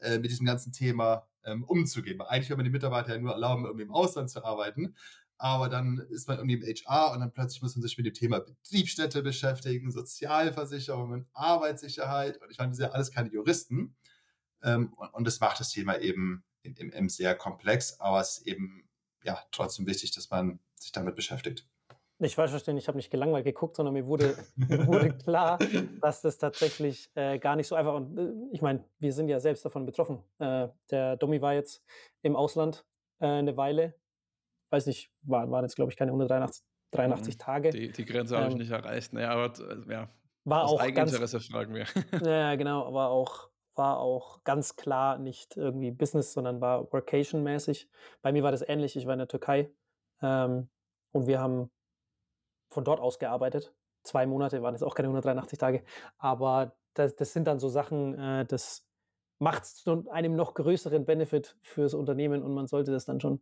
[0.00, 2.18] äh, mit diesem ganzen Thema ähm, umzugehen.
[2.18, 4.94] Weil eigentlich will man die Mitarbeiter ja nur erlauben, irgendwie im Ausland zu arbeiten
[5.42, 8.14] aber dann ist man irgendwie im HR und dann plötzlich muss man sich mit dem
[8.14, 13.96] Thema Betriebsstätte beschäftigen, Sozialversicherungen, Arbeitssicherheit und ich meine, wir sind ja alles keine Juristen
[14.62, 18.88] ähm, und, und, das macht das Thema eben, eben, sehr komplex, aber es ist eben
[19.24, 21.66] ja trotzdem wichtig, dass man sich damit beschäftigt.
[22.20, 25.58] Ich weiß verstehen, ich habe nicht gelangweilt geguckt, sondern mir wurde, mir wurde klar,
[26.00, 29.40] dass das tatsächlich äh, gar nicht so einfach und äh, ich meine, wir sind ja
[29.40, 30.22] selbst davon betroffen.
[30.38, 31.82] Äh, der Domi war jetzt
[32.22, 32.84] im Ausland
[33.18, 34.00] äh, eine Weile
[34.72, 37.38] weiß nicht, war, waren jetzt, glaube ich, keine 183 83 mhm.
[37.38, 37.70] Tage.
[37.70, 39.12] Die, die Grenze habe ich ähm, nicht erreicht.
[39.12, 40.08] Naja, aber äh, ja,
[40.44, 41.86] war aus auch Eigeninteresse ganz, fragen wir.
[42.26, 47.88] Ja, genau, war auch, war auch ganz klar nicht irgendwie Business, sondern war Workation-mäßig.
[48.20, 48.96] Bei mir war das ähnlich.
[48.96, 49.70] Ich war in der Türkei
[50.20, 50.68] ähm,
[51.12, 51.70] und wir haben
[52.70, 53.74] von dort aus gearbeitet.
[54.02, 55.84] Zwei Monate waren es auch keine 183 Tage.
[56.18, 58.88] Aber das, das sind dann so Sachen, äh, das
[59.38, 63.40] macht zu einem noch größeren Benefit fürs Unternehmen und man sollte das dann schon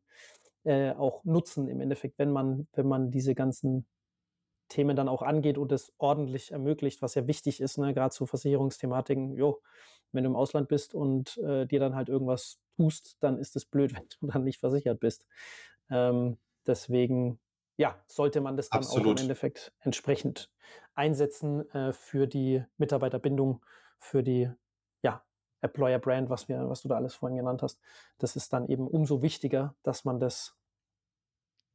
[0.64, 3.86] äh, auch nutzen im Endeffekt, wenn man, wenn man diese ganzen
[4.68, 7.92] Themen dann auch angeht und es ordentlich ermöglicht, was ja wichtig ist, ne?
[7.92, 9.36] gerade zu Versicherungsthematiken.
[9.36, 9.60] Jo,
[10.12, 13.66] wenn du im Ausland bist und äh, dir dann halt irgendwas tust, dann ist es
[13.66, 15.26] blöd, wenn du dann nicht versichert bist.
[15.90, 17.40] Ähm, deswegen,
[17.76, 19.06] ja, sollte man das dann Absolut.
[19.06, 20.50] auch im Endeffekt entsprechend
[20.94, 23.64] einsetzen äh, für die Mitarbeiterbindung,
[23.98, 24.50] für die
[25.60, 27.80] Employer Brand, was wir, was du da alles vorhin genannt hast,
[28.18, 30.56] das ist dann eben umso wichtiger, dass man das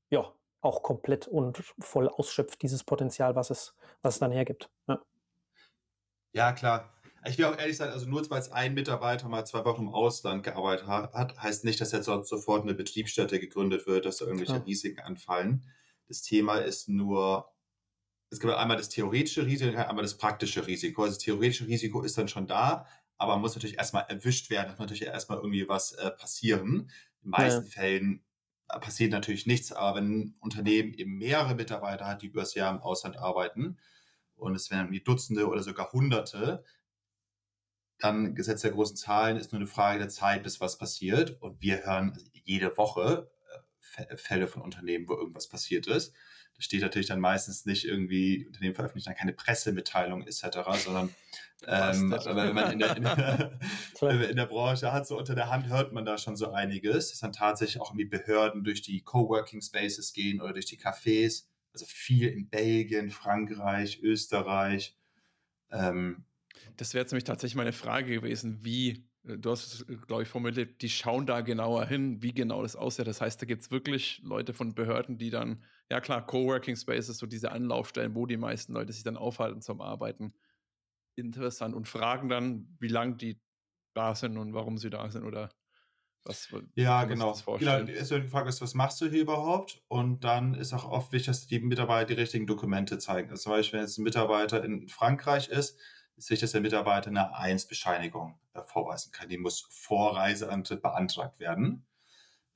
[0.09, 4.69] ja auch komplett und voll ausschöpft, dieses Potenzial, was es, was es dann hergibt.
[4.87, 5.01] Ja.
[6.33, 6.91] ja, klar.
[7.27, 9.93] Ich will auch ehrlich sein, also nur weil es ein Mitarbeiter mal zwei Wochen im
[9.93, 14.53] Ausland gearbeitet hat, heißt nicht, dass jetzt sofort eine Betriebsstätte gegründet wird, dass da irgendwelche
[14.53, 14.65] Klar.
[14.67, 15.65] Risiken anfallen.
[16.07, 17.51] Das Thema ist nur,
[18.29, 21.03] es gibt einmal das theoretische Risiko einmal das praktische Risiko.
[21.03, 22.85] Also das theoretische Risiko ist dann schon da,
[23.17, 26.91] aber man muss natürlich erstmal erwischt werden, muss natürlich erstmal irgendwie was äh, passieren.
[27.21, 27.71] In den meisten ja.
[27.71, 28.23] Fällen
[28.69, 32.55] äh, passiert natürlich nichts, aber wenn ein Unternehmen eben mehrere Mitarbeiter hat, die über das
[32.55, 33.77] Jahr im Ausland arbeiten,
[34.35, 36.63] und es werden irgendwie Dutzende oder sogar Hunderte,
[37.99, 41.41] dann Gesetz der großen Zahlen ist nur eine Frage der Zeit, bis was passiert.
[41.41, 43.31] Und wir hören jede Woche
[44.15, 46.13] Fälle von Unternehmen, wo irgendwas passiert ist.
[46.55, 50.41] Das steht natürlich dann meistens nicht irgendwie, Unternehmen veröffentlichen dann keine Pressemitteilung etc.,
[50.83, 51.13] sondern
[51.67, 53.59] ähm, wenn man in der, in, der,
[54.29, 57.19] in der, Branche hat, so unter der Hand hört man da schon so einiges, dass
[57.19, 61.85] dann tatsächlich auch irgendwie Behörden durch die Coworking Spaces gehen oder durch die Cafés, also
[61.85, 64.97] viel in Belgien, Frankreich, Österreich.
[65.71, 66.25] Ähm,
[66.77, 70.29] das wäre jetzt nämlich tatsächlich meine Frage gewesen, wie, du hast es, äh, glaube ich,
[70.29, 73.07] formuliert, die schauen da genauer hin, wie genau das aussieht.
[73.07, 77.17] Das heißt, da gibt es wirklich Leute von Behörden, die dann, ja klar, Coworking Spaces,
[77.17, 80.33] so diese Anlaufstellen, wo die meisten Leute sich dann aufhalten zum Arbeiten.
[81.17, 81.75] Interessant.
[81.75, 83.41] Und fragen dann, wie lange die
[83.95, 85.49] da sind und warum sie da sind oder
[86.25, 86.49] was.
[86.73, 87.33] Ja, genau.
[87.59, 89.83] Genau, die erste Frage ist, was machst du hier überhaupt?
[89.87, 93.29] Und dann ist auch oft wichtig, dass die Mitarbeiter die richtigen Dokumente zeigen.
[93.29, 95.79] Also zum Beispiel, wenn jetzt ein Mitarbeiter in Frankreich ist,
[96.17, 99.29] ist wichtig, dass der Mitarbeiter eine 1-Bescheinigung äh, vorweisen kann.
[99.29, 101.85] Die muss vor Reiseantritt beantragt werden.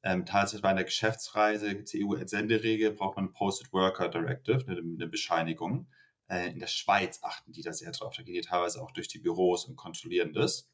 [0.01, 4.65] Ähm, tatsächlich bei einer Geschäftsreise gibt es die EU-Entsenderegel, braucht man ein Posted Worker Directive,
[4.67, 5.87] eine, eine Bescheinigung.
[6.29, 8.15] Äh, in der Schweiz achten die da sehr drauf.
[8.15, 10.69] Da gehen die teilweise auch durch die Büros und kontrollieren das.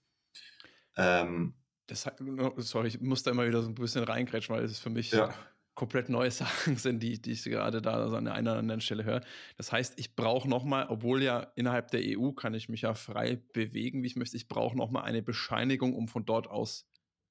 [0.95, 1.55] Ähm,
[1.87, 2.09] das
[2.57, 5.11] sorry, ich muss da immer wieder so ein bisschen reingrätschen, weil es ist für mich
[5.11, 5.33] ja
[5.75, 8.81] komplett neue Sachen sind, die, die ich gerade da also an der einen oder anderen
[8.81, 9.21] Stelle höre.
[9.57, 13.37] Das heißt, ich brauche nochmal, obwohl ja innerhalb der EU kann ich mich ja frei
[13.53, 16.89] bewegen, wie ich möchte, ich brauche nochmal eine Bescheinigung, um von dort aus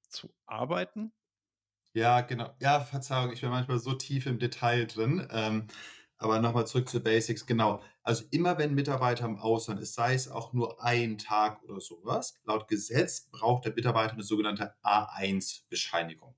[0.09, 1.11] zu arbeiten.
[1.93, 2.53] Ja, genau.
[2.59, 5.27] Ja, Verzeihung, ich bin manchmal so tief im Detail drin.
[5.31, 5.67] Ähm,
[6.17, 7.45] aber nochmal zurück zu Basics.
[7.45, 7.81] Genau.
[8.03, 12.35] Also immer wenn Mitarbeiter im Ausland ist, sei es auch nur ein Tag oder sowas,
[12.45, 16.35] laut Gesetz braucht der Mitarbeiter eine sogenannte A1-Bescheinigung.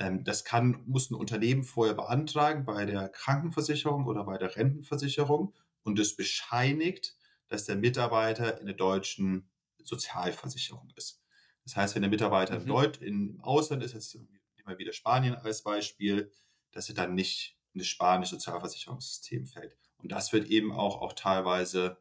[0.00, 5.54] Ähm, das kann, muss ein Unternehmen vorher beantragen bei der Krankenversicherung oder bei der Rentenversicherung
[5.82, 7.16] und es bescheinigt,
[7.48, 9.50] dass der Mitarbeiter in der deutschen
[9.84, 11.22] Sozialversicherung ist.
[11.64, 12.66] Das heißt, wenn der Mitarbeiter mhm.
[12.66, 16.32] Deut im Ausland ist, jetzt nehmen wir wieder Spanien als Beispiel,
[16.72, 19.76] dass er dann nicht in das spanische Sozialversicherungssystem fällt.
[19.98, 21.98] Und das wird eben auch, auch teilweise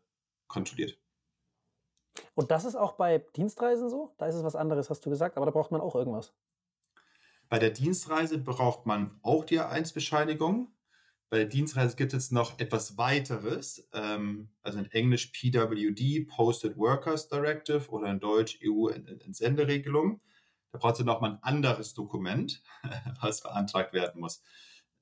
[0.48, 0.98] kontrolliert.
[2.34, 4.14] Und das ist auch bei Dienstreisen so?
[4.18, 6.34] Da ist es was anderes, hast du gesagt, aber da braucht man auch irgendwas.
[7.50, 10.72] Bei der Dienstreise braucht man auch die A1-Bescheinigung.
[11.32, 17.28] Bei der Dienstreise gibt es noch etwas weiteres, ähm, also in Englisch PWD, Posted Workers
[17.28, 20.22] Directive oder in Deutsch EU-Entsenderegelung.
[20.72, 22.62] Da braucht ihr nochmal ein anderes Dokument,
[23.22, 24.44] was beantragt werden muss.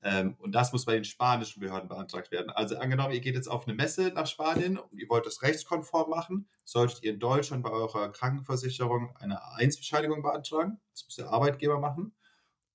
[0.02, 2.50] Ähm, und das muss bei den spanischen Behörden beantragt werden.
[2.50, 6.08] Also angenommen, ihr geht jetzt auf eine Messe nach Spanien und ihr wollt das rechtskonform
[6.08, 10.80] machen, solltet ihr in Deutschland bei eurer Krankenversicherung eine A1-Bescheinigung beantragen.
[10.92, 12.14] Das muss der Arbeitgeber machen.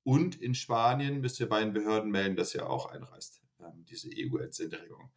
[0.03, 4.09] Und in Spanien müsst ihr bei den Behörden melden, dass ihr auch einreist, ähm, diese
[4.13, 5.11] EU-Entsenderegelung.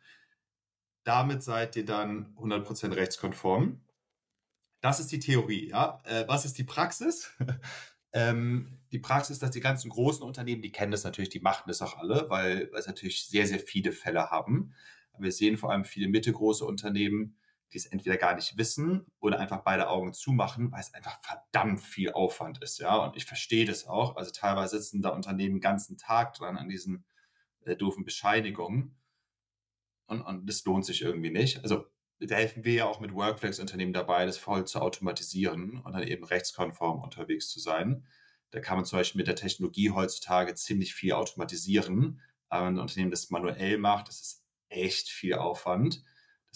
[1.05, 3.81] Damit seid ihr dann 100% rechtskonform.
[4.81, 5.69] Das ist die Theorie.
[5.71, 6.01] Ja?
[6.05, 7.33] Äh, was ist die Praxis?
[8.13, 11.83] ähm, die Praxis, dass die ganzen großen Unternehmen, die kennen das natürlich, die machen das
[11.83, 14.75] auch alle, weil, sie natürlich sehr, sehr viele Fälle haben.
[15.19, 17.37] Wir sehen vor allem viele mittelgroße Unternehmen,
[17.73, 21.81] die es entweder gar nicht wissen oder einfach beide Augen zumachen, weil es einfach verdammt
[21.81, 22.97] viel Aufwand ist, ja.
[22.97, 24.17] Und ich verstehe das auch.
[24.17, 27.05] Also teilweise sitzen da Unternehmen den ganzen Tag dran an diesen
[27.65, 28.97] äh, doofen Bescheinigungen.
[30.07, 31.63] Und, und das lohnt sich irgendwie nicht.
[31.63, 31.87] Also
[32.21, 36.25] da helfen wir ja auch mit Workflex-Unternehmen dabei, das voll zu automatisieren und dann eben
[36.25, 38.07] rechtskonform unterwegs zu sein.
[38.51, 42.21] Da kann man zum Beispiel mit der Technologie heutzutage ziemlich viel automatisieren.
[42.49, 46.03] Aber ein Unternehmen, das manuell macht, das ist echt viel Aufwand.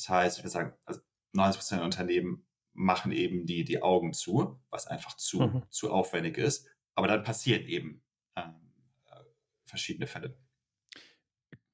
[0.00, 1.00] Das heißt, ich würde sagen, also
[1.32, 5.62] 90 Prozent der Unternehmen machen eben die, die Augen zu, was einfach zu, mhm.
[5.70, 6.68] zu aufwendig ist.
[6.94, 8.02] Aber dann passiert eben
[8.36, 8.54] ähm,
[9.06, 9.22] äh,
[9.64, 10.38] verschiedene Fälle.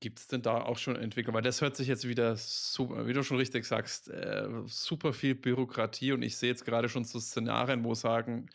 [0.00, 1.34] Gibt es denn da auch schon Entwicklung?
[1.34, 5.34] Weil das hört sich jetzt wieder, super, wie du schon richtig sagst, äh, super viel
[5.34, 8.50] Bürokratie und ich sehe jetzt gerade schon so Szenarien, wo sagen,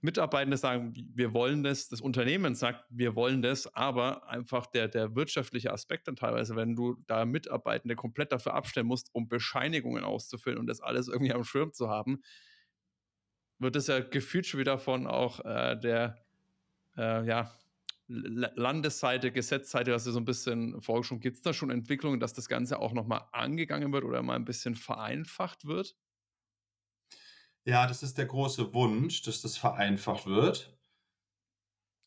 [0.00, 5.14] Mitarbeitende sagen, wir wollen das, das Unternehmen sagt, wir wollen das, aber einfach der, der
[5.14, 10.58] wirtschaftliche Aspekt dann teilweise, wenn du da Mitarbeitende komplett dafür abstellen musst, um Bescheinigungen auszufüllen
[10.58, 12.22] und das alles irgendwie am Schirm zu haben,
[13.58, 16.16] wird es ja gefühlt schon wieder von auch äh, der
[16.96, 17.52] äh, ja,
[18.08, 21.20] Landesseite, Gesetzseite, also so ein bisschen Forschung.
[21.20, 24.44] Gibt es da schon Entwicklungen, dass das Ganze auch nochmal angegangen wird oder mal ein
[24.44, 25.94] bisschen vereinfacht wird?
[27.70, 30.76] Ja, das ist der große Wunsch, dass das vereinfacht wird.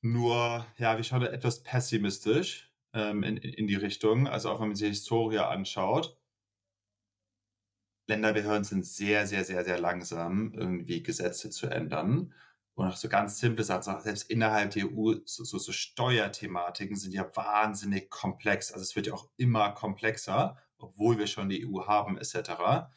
[0.02, 4.28] Nur, ja, wir schauen da etwas pessimistisch ähm, in, in die Richtung.
[4.28, 6.18] Also auch wenn man sich die Historie anschaut.
[8.08, 12.34] Länderbehörden sind sehr, sehr, sehr, sehr langsam, irgendwie Gesetze zu ändern.
[12.74, 17.14] Und auch so ganz simple Sachen, selbst innerhalb der EU, so, so, so Steuerthematiken sind
[17.14, 18.74] ja wahnsinnig komplex.
[18.74, 22.90] Also es wird ja auch immer komplexer, obwohl wir schon die EU haben, etc.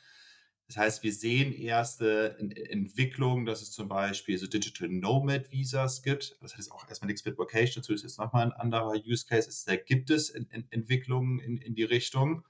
[0.68, 6.36] Das heißt, wir sehen erste Entwicklungen, dass es zum Beispiel so Digital Nomad Visas gibt.
[6.40, 9.26] Das hat jetzt auch erstmal nichts mit Vocation zu, das ist nochmal ein anderer Use
[9.26, 9.48] Case.
[9.64, 12.44] Da gibt es Entwicklungen in, in die Richtung.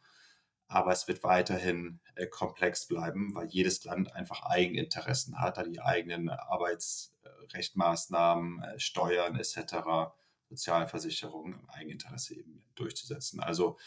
[0.68, 5.80] Aber es wird weiterhin äh, komplex bleiben, weil jedes Land einfach Eigeninteressen hat, da die
[5.80, 10.10] eigenen Arbeitsrechtmaßnahmen, äh, Steuern etc.,
[10.48, 13.38] Sozialversicherungen im Eigeninteresse eben durchzusetzen.
[13.40, 13.78] Also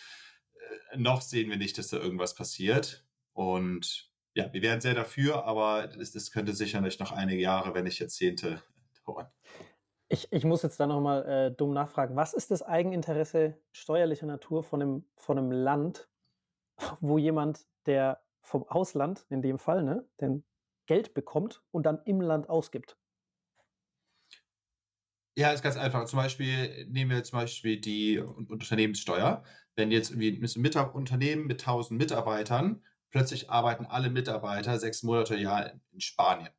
[0.93, 3.05] äh, noch sehen wir nicht, dass da irgendwas passiert.
[3.33, 4.08] Und
[4.39, 7.99] ja, wir wären sehr dafür, aber das, das könnte sicherlich noch einige Jahre, wenn nicht
[7.99, 8.63] Jahrzehnte
[9.05, 9.27] dauern.
[10.07, 12.15] Ich, ich muss jetzt da nochmal äh, dumm nachfragen.
[12.15, 16.09] Was ist das Eigeninteresse steuerlicher Natur von einem, von einem Land,
[17.01, 20.43] wo jemand, der vom Ausland, in dem Fall, ne, denn
[20.87, 22.97] Geld bekommt und dann im Land ausgibt.
[25.37, 26.05] Ja, ist ganz einfach.
[26.05, 29.43] Zum Beispiel nehmen wir zum Beispiel die Unternehmenssteuer.
[29.75, 35.71] Wenn jetzt irgendwie ein Unternehmen mit 1000 Mitarbeitern, plötzlich arbeiten alle Mitarbeiter sechs Monate Jahr
[35.91, 36.49] in Spanien.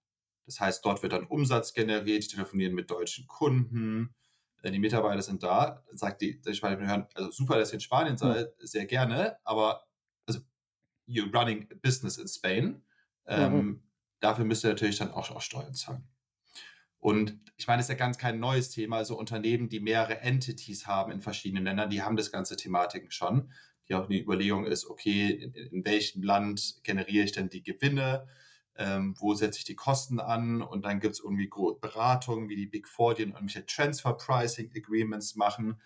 [0.47, 4.15] Das heißt, dort wird dann Umsatz generiert, die telefonieren mit deutschen Kunden,
[4.63, 8.13] äh, die Mitarbeiter sind da, sagt die, die Spanier, also super, dass ihr in Spanien
[8.13, 8.19] hm.
[8.19, 9.85] seid, sehr gerne, aber
[11.11, 12.83] you're running a business in Spain.
[13.27, 13.83] Ähm, mhm.
[14.21, 16.09] Dafür müsst ihr natürlich dann auch, auch Steuern zahlen.
[16.99, 18.99] Und ich meine, das ist ja ganz kein neues Thema.
[18.99, 23.51] Also Unternehmen, die mehrere Entities haben in verschiedenen Ländern, die haben das ganze Thematiken schon.
[23.91, 28.29] Die auch eine Überlegung ist, okay, in, in welchem Land generiere ich denn die Gewinne?
[28.77, 30.63] Ähm, wo setze ich die Kosten an?
[30.63, 31.51] Und dann gibt es irgendwie
[31.81, 35.81] Beratungen wie die Big Four, die irgendwelche Transfer Pricing Agreements machen.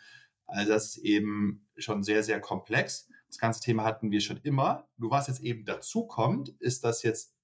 [0.46, 3.08] Also das ist eben schon sehr, sehr komplex.
[3.28, 4.86] Das ganze Thema hatten wir schon immer.
[4.98, 7.34] Nur was jetzt eben dazu kommt, ist, dass jetzt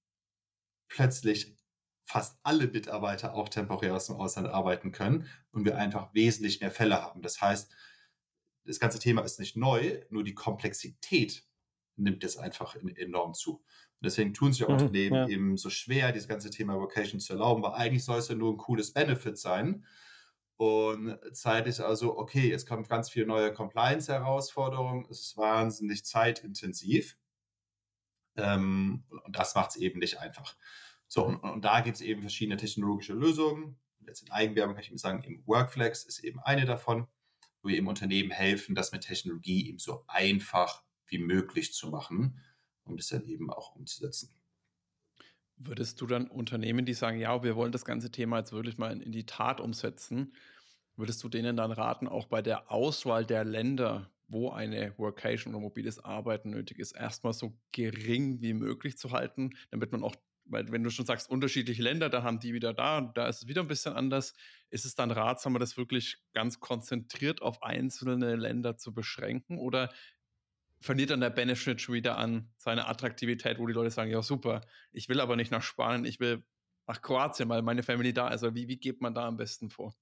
[0.87, 1.57] plötzlich
[2.05, 6.71] fast alle Mitarbeiter auch temporär aus dem Ausland arbeiten können und wir einfach wesentlich mehr
[6.71, 7.21] Fälle haben.
[7.21, 7.73] Das heißt,
[8.65, 11.43] das ganze Thema ist nicht neu, nur die Komplexität
[11.95, 13.55] nimmt jetzt einfach enorm zu.
[13.55, 15.27] Und deswegen tun sich auch mhm, Unternehmen ja.
[15.27, 18.53] eben so schwer, dieses ganze Thema Vocation zu erlauben, weil eigentlich soll es ja nur
[18.53, 19.85] ein cooles Benefit sein.
[20.57, 27.17] Und Zeit ist also, okay, es kommen ganz viele neue Compliance-Herausforderungen, es ist wahnsinnig zeitintensiv.
[28.35, 30.55] Ähm, und das macht es eben nicht einfach.
[31.07, 33.79] So, und, und da gibt es eben verschiedene technologische Lösungen.
[34.05, 37.07] Jetzt in Eigenwerbung kann ich eben sagen, eben Workflex ist eben eine davon,
[37.61, 42.39] wo wir eben Unternehmen helfen, das mit Technologie eben so einfach wie möglich zu machen,
[42.83, 44.33] um das dann eben auch umzusetzen.
[45.57, 48.91] Würdest du dann Unternehmen, die sagen, ja, wir wollen das ganze Thema jetzt wirklich mal
[48.91, 50.33] in, in die Tat umsetzen,
[50.95, 55.61] würdest du denen dann raten, auch bei der Auswahl der Länder, wo eine Workation oder
[55.61, 60.15] mobiles Arbeiten nötig ist, erstmal so gering wie möglich zu halten, damit man auch,
[60.51, 63.47] weil wenn du schon sagst, unterschiedliche Länder, da haben die wieder da, da ist es
[63.47, 64.33] wieder ein bisschen anders,
[64.69, 69.89] ist es dann ratsamer, das wirklich ganz konzentriert auf einzelne Länder zu beschränken oder
[70.81, 74.61] verliert dann der Benefit schon wieder an seiner Attraktivität, wo die Leute sagen, ja super,
[74.91, 76.43] ich will aber nicht nach Spanien, ich will
[76.87, 78.43] nach Kroatien, weil meine Family da ist.
[78.43, 79.95] Also wie, wie geht man da am besten vor?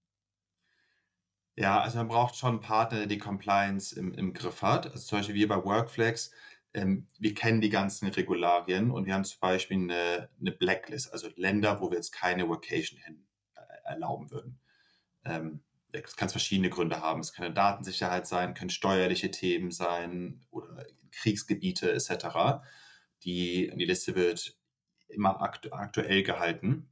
[1.55, 4.85] Ja, also man braucht schon einen Partner, der die Compliance im, im Griff hat.
[4.88, 6.31] Also zum Beispiel wir bei Workflex,
[6.73, 11.29] ähm, wir kennen die ganzen Regularien und wir haben zum Beispiel eine, eine Blacklist, also
[11.36, 14.60] Länder, wo wir jetzt keine Workation hin äh, erlauben würden.
[15.25, 17.21] Ähm, das kann verschiedene Gründe haben.
[17.21, 22.62] Es kann eine Datensicherheit sein, können steuerliche Themen sein oder Kriegsgebiete etc.
[23.23, 24.55] Die, die Liste wird
[25.08, 26.89] immer aktu aktuell gehalten.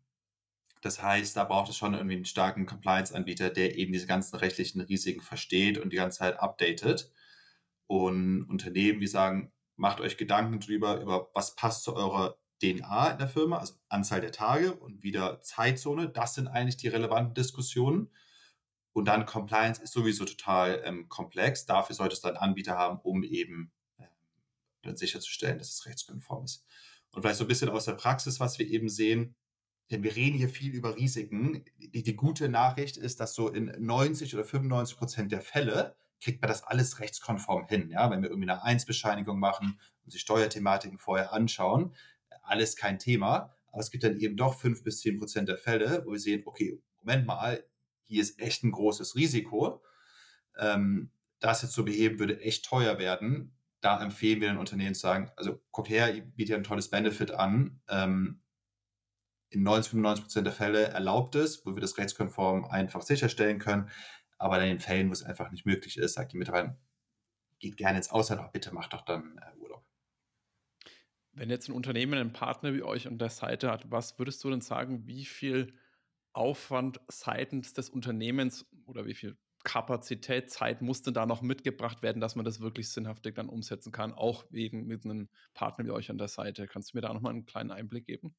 [0.81, 4.81] Das heißt, da braucht es schon irgendwie einen starken Compliance-Anbieter, der eben diese ganzen rechtlichen
[4.81, 7.11] Risiken versteht und die ganze Zeit updatet.
[7.87, 13.17] Und Unternehmen, die sagen, macht euch Gedanken drüber, über was passt zu eurer DNA in
[13.19, 16.09] der Firma, also Anzahl der Tage und wieder Zeitzone.
[16.09, 18.09] Das sind eigentlich die relevanten Diskussionen.
[18.93, 21.67] Und dann Compliance ist sowieso total ähm, komplex.
[21.67, 26.65] Dafür sollte es dann Anbieter haben, um eben ähm, sicherzustellen, dass es rechtskonform ist.
[27.11, 29.35] Und vielleicht so ein bisschen aus der Praxis, was wir eben sehen,
[29.91, 31.63] denn wir reden hier viel über Risiken.
[31.77, 36.41] Die, die gute Nachricht ist, dass so in 90 oder 95 Prozent der Fälle kriegt
[36.41, 37.89] man das alles rechtskonform hin.
[37.89, 38.09] Ja?
[38.09, 41.93] Wenn wir irgendwie eine Eins-Bescheinigung machen und sich Steuerthematiken vorher anschauen,
[42.41, 43.55] alles kein Thema.
[43.71, 46.43] Aber es gibt dann eben doch fünf bis zehn Prozent der Fälle, wo wir sehen,
[46.45, 47.63] okay, Moment mal,
[48.03, 49.83] hier ist echt ein großes Risiko.
[50.57, 53.55] Ähm, das jetzt zu beheben, würde echt teuer werden.
[53.81, 56.89] Da empfehlen wir den Unternehmen zu sagen, also guckt her, ihr bietet ja ein tolles
[56.89, 57.79] Benefit an.
[57.87, 58.41] Ähm,
[59.49, 63.89] in 90, 95 Prozent der Fälle erlaubt es, wo wir das rechtskonform einfach sicherstellen können.
[64.37, 66.77] Aber in den Fällen, wo es einfach nicht möglich ist, sagt die Mitarbeiter,
[67.59, 69.85] geht gerne ins Ausland, aber bitte macht doch dann äh, Urlaub.
[71.31, 74.49] Wenn jetzt ein Unternehmen einen Partner wie euch an der Seite hat, was würdest du
[74.49, 75.73] denn sagen, wie viel
[76.33, 82.35] Aufwand seitens des Unternehmens oder wie viel Kapazität, Zeit musste da noch mitgebracht werden, dass
[82.35, 86.17] man das wirklich sinnhaftig dann umsetzen kann, auch wegen mit einem Partner wie euch an
[86.17, 86.67] der Seite.
[86.67, 88.35] Kannst du mir da nochmal einen kleinen Einblick geben?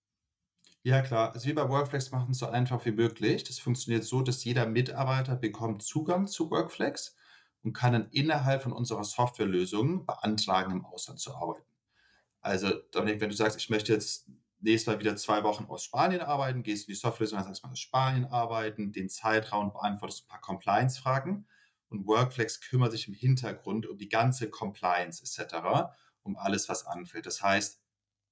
[0.85, 1.33] Ja, klar.
[1.33, 3.45] Also wir bei Workflex machen es so einfach wie möglich.
[3.45, 7.17] Das funktioniert so, dass jeder Mitarbeiter bekommt Zugang zu Workflex
[7.63, 11.67] und kann dann innerhalb von unserer Softwarelösung beantragen, im Ausland zu arbeiten.
[12.41, 14.29] Also, Dominik, wenn du sagst, ich möchte jetzt
[14.61, 17.73] nächstes Mal wieder zwei Wochen aus Spanien arbeiten, gehst du in die Softwarelösung, sagst mal
[17.73, 21.47] aus Spanien arbeiten, den Zeitraum beantwortest ein paar Compliance-Fragen
[21.91, 25.91] und Workflex kümmert sich im Hintergrund um die ganze Compliance etc.,
[26.23, 27.27] um alles, was anfällt.
[27.27, 27.81] Das heißt,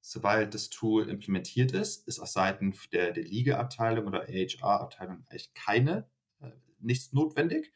[0.09, 6.09] sobald das Tool implementiert ist, ist auf Seiten der, der Legal-Abteilung oder HR-Abteilung eigentlich keine,
[6.41, 7.73] äh, nichts notwendig,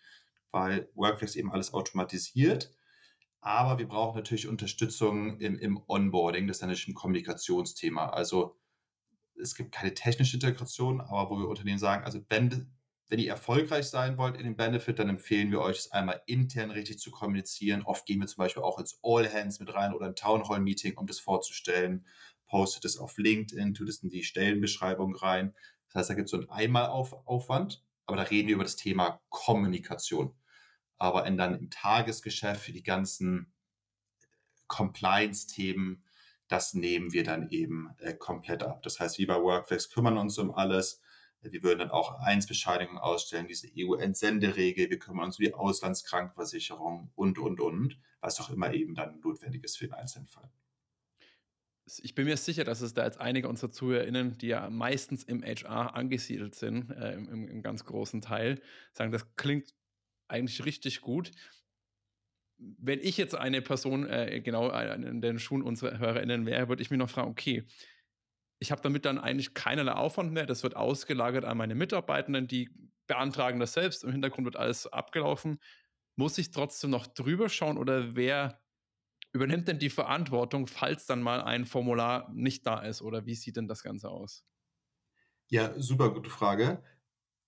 [0.52, 2.72] weil Workflex eben alles automatisiert.
[3.40, 6.46] Aber wir brauchen natürlich Unterstützung im, im Onboarding.
[6.46, 8.10] Das ist natürlich ein Kommunikationsthema.
[8.10, 8.56] Also
[9.34, 12.70] es gibt keine technische Integration, aber wo wir Unternehmen sagen, also wenn,
[13.10, 16.70] wenn ihr erfolgreich sein wollt in dem Benefit, dann empfehlen wir euch, es einmal intern
[16.70, 17.82] richtig zu kommunizieren.
[17.82, 20.60] Oft gehen wir zum Beispiel auch ins All Hands mit rein oder ein Town Hall
[20.60, 22.06] Meeting, um das vorzustellen.
[22.46, 25.54] Postet es auf LinkedIn, tut es in die Stellenbeschreibung rein.
[25.88, 29.20] Das heißt, da gibt es so einen Einmalaufwand, aber da reden wir über das Thema
[29.28, 30.34] Kommunikation
[31.00, 33.50] aber in dann im Tagesgeschäft für die ganzen
[34.68, 36.04] Compliance-Themen,
[36.46, 38.82] das nehmen wir dann eben äh, komplett ab.
[38.82, 41.00] Das heißt, wie bei Workflex kümmern uns um alles.
[41.42, 47.38] Wir würden dann auch Einsbescheinigungen ausstellen, diese EU-Entsenderegel, wir kümmern uns um die Auslandskrankenversicherung und,
[47.38, 50.50] und, und, was auch immer eben dann notwendig ist für den einzelnen Fall.
[52.02, 55.42] Ich bin mir sicher, dass es da jetzt einige unserer ZuhörerInnen, die ja meistens im
[55.42, 58.60] HR angesiedelt sind, äh, im, im, ganz großen Teil,
[58.92, 59.74] sagen, das klingt
[60.28, 61.32] eigentlich richtig gut.
[62.58, 66.90] Wenn ich jetzt eine Person äh, genau in den Schuhen unserer HörerInnen wäre, würde ich
[66.90, 67.64] mir noch fragen, okay,
[68.60, 70.46] ich habe damit dann eigentlich keinerlei Aufwand mehr.
[70.46, 72.70] Das wird ausgelagert an meine Mitarbeitenden, die
[73.06, 74.04] beantragen das selbst.
[74.04, 75.58] Im Hintergrund wird alles abgelaufen.
[76.16, 78.62] Muss ich trotzdem noch drüber schauen oder wer
[79.32, 83.02] übernimmt denn die Verantwortung, falls dann mal ein Formular nicht da ist?
[83.02, 84.44] Oder wie sieht denn das Ganze aus?
[85.48, 86.82] Ja, super gute Frage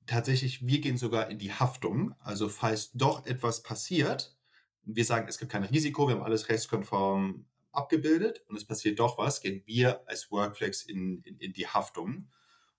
[0.07, 2.15] tatsächlich, wir gehen sogar in die Haftung.
[2.21, 4.39] Also falls doch etwas passiert,
[4.83, 9.19] wir sagen, es gibt kein Risiko, wir haben alles rechtskonform abgebildet und es passiert doch
[9.19, 12.29] was, gehen wir als Workflex in, in, in die Haftung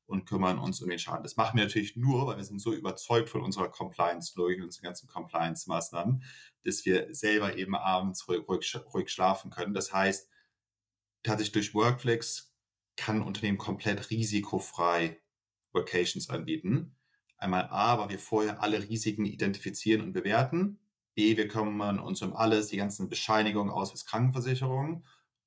[0.05, 1.23] und kümmern uns um den Schaden.
[1.23, 4.83] Das machen wir natürlich nur, weil wir sind so überzeugt von unserer Compliance-Logik und unseren
[4.83, 6.23] ganzen Compliance-Maßnahmen,
[6.63, 9.73] dass wir selber eben abends ruhig, ruhig, ruhig schlafen können.
[9.73, 10.29] Das heißt,
[11.23, 12.53] tatsächlich durch Workflex
[12.95, 15.19] kann ein Unternehmen komplett risikofrei
[15.71, 16.95] Workations anbieten.
[17.37, 20.79] Einmal A, weil wir vorher alle Risiken identifizieren und bewerten.
[21.16, 25.05] B, wir kümmern uns um alles, die ganzen Bescheinigungen aus als Krankenversicherung.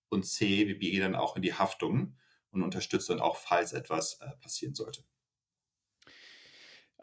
[0.08, 2.16] Und C, wir gehen dann auch in die Haftung
[2.50, 5.04] und unterstützen dann auch, falls etwas äh, passieren sollte.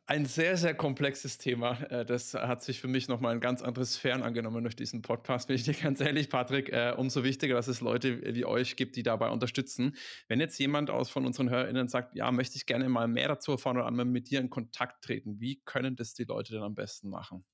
[0.06, 1.80] Ein sehr, sehr komplexes Thema.
[1.90, 5.48] Äh, das hat sich für mich nochmal ein ganz anderes Fern angenommen durch diesen Podcast.
[5.48, 8.98] Bin ich dir ganz ehrlich, Patrick, äh, umso wichtiger, dass es Leute wie euch gibt,
[8.98, 9.96] die dabei unterstützen.
[10.28, 13.54] Wenn jetzt jemand aus von unseren HörerInnen sagt, ja, möchte ich gerne mal mehr dazu
[13.54, 16.76] erfahren oder einmal mit dir in Kontakt treten, wie können das die Leute denn am
[16.76, 17.46] besten machen?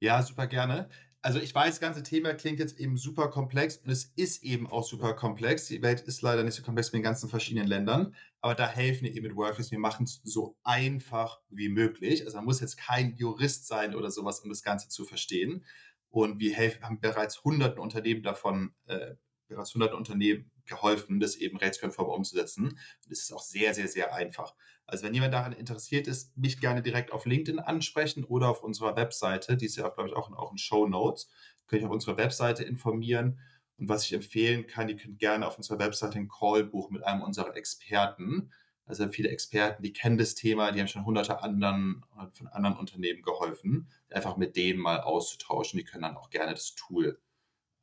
[0.00, 0.88] Ja, super gerne
[1.22, 4.68] also ich weiß, das ganze Thema klingt jetzt eben super komplex und es ist eben
[4.68, 5.66] auch super komplex.
[5.66, 9.04] Die Welt ist leider nicht so komplex mit den ganzen verschiedenen Ländern, aber da helfen
[9.04, 9.70] wir eben mit Workflows.
[9.70, 12.24] Wir machen es so einfach wie möglich.
[12.24, 15.64] Also man muss jetzt kein Jurist sein oder sowas, um das Ganze zu verstehen.
[16.10, 19.14] Und wir helfen, haben bereits hunderten Unternehmen davon, äh,
[19.46, 22.78] bereits hunderten Unternehmen geholfen, das eben rechtskonform umzusetzen.
[23.10, 24.54] Es ist auch sehr, sehr, sehr einfach.
[24.86, 28.96] Also wenn jemand daran interessiert ist, mich gerne direkt auf LinkedIn ansprechen oder auf unserer
[28.96, 31.30] Webseite, die ist ja, glaube ich, auch in, auch in Show Notes,
[31.66, 33.40] könnt ihr auf unserer Webseite informieren.
[33.78, 37.04] Und was ich empfehlen kann, ihr könnt gerne auf unserer Webseite einen Call buchen mit
[37.04, 38.52] einem unserer Experten.
[38.84, 42.04] Also viele Experten, die kennen das Thema, die haben schon hunderte anderen
[42.34, 45.78] von anderen Unternehmen geholfen, einfach mit denen mal auszutauschen.
[45.78, 47.20] Die können dann auch gerne das Tool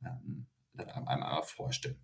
[0.04, 1.98] ähm, einem einmal vorstellen.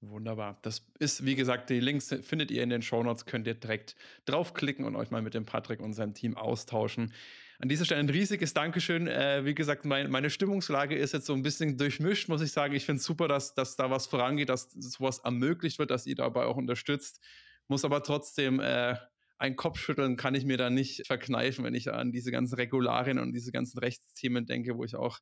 [0.00, 0.58] Wunderbar.
[0.62, 4.84] Das ist, wie gesagt, die Links findet ihr in den Shownotes, könnt ihr direkt draufklicken
[4.84, 7.12] und euch mal mit dem Patrick und seinem Team austauschen.
[7.58, 9.08] An dieser Stelle ein riesiges Dankeschön.
[9.08, 12.74] Äh, wie gesagt, mein, meine Stimmungslage ist jetzt so ein bisschen durchmischt, muss ich sagen.
[12.74, 16.16] Ich finde es super, dass, dass da was vorangeht, dass sowas ermöglicht wird, dass ihr
[16.16, 17.20] dabei auch unterstützt.
[17.66, 18.96] muss aber trotzdem äh,
[19.38, 23.32] ein Kopfschütteln kann ich mir da nicht verkneifen, wenn ich an diese ganzen Regularien und
[23.32, 25.20] diese ganzen Rechtsthemen denke, wo ich auch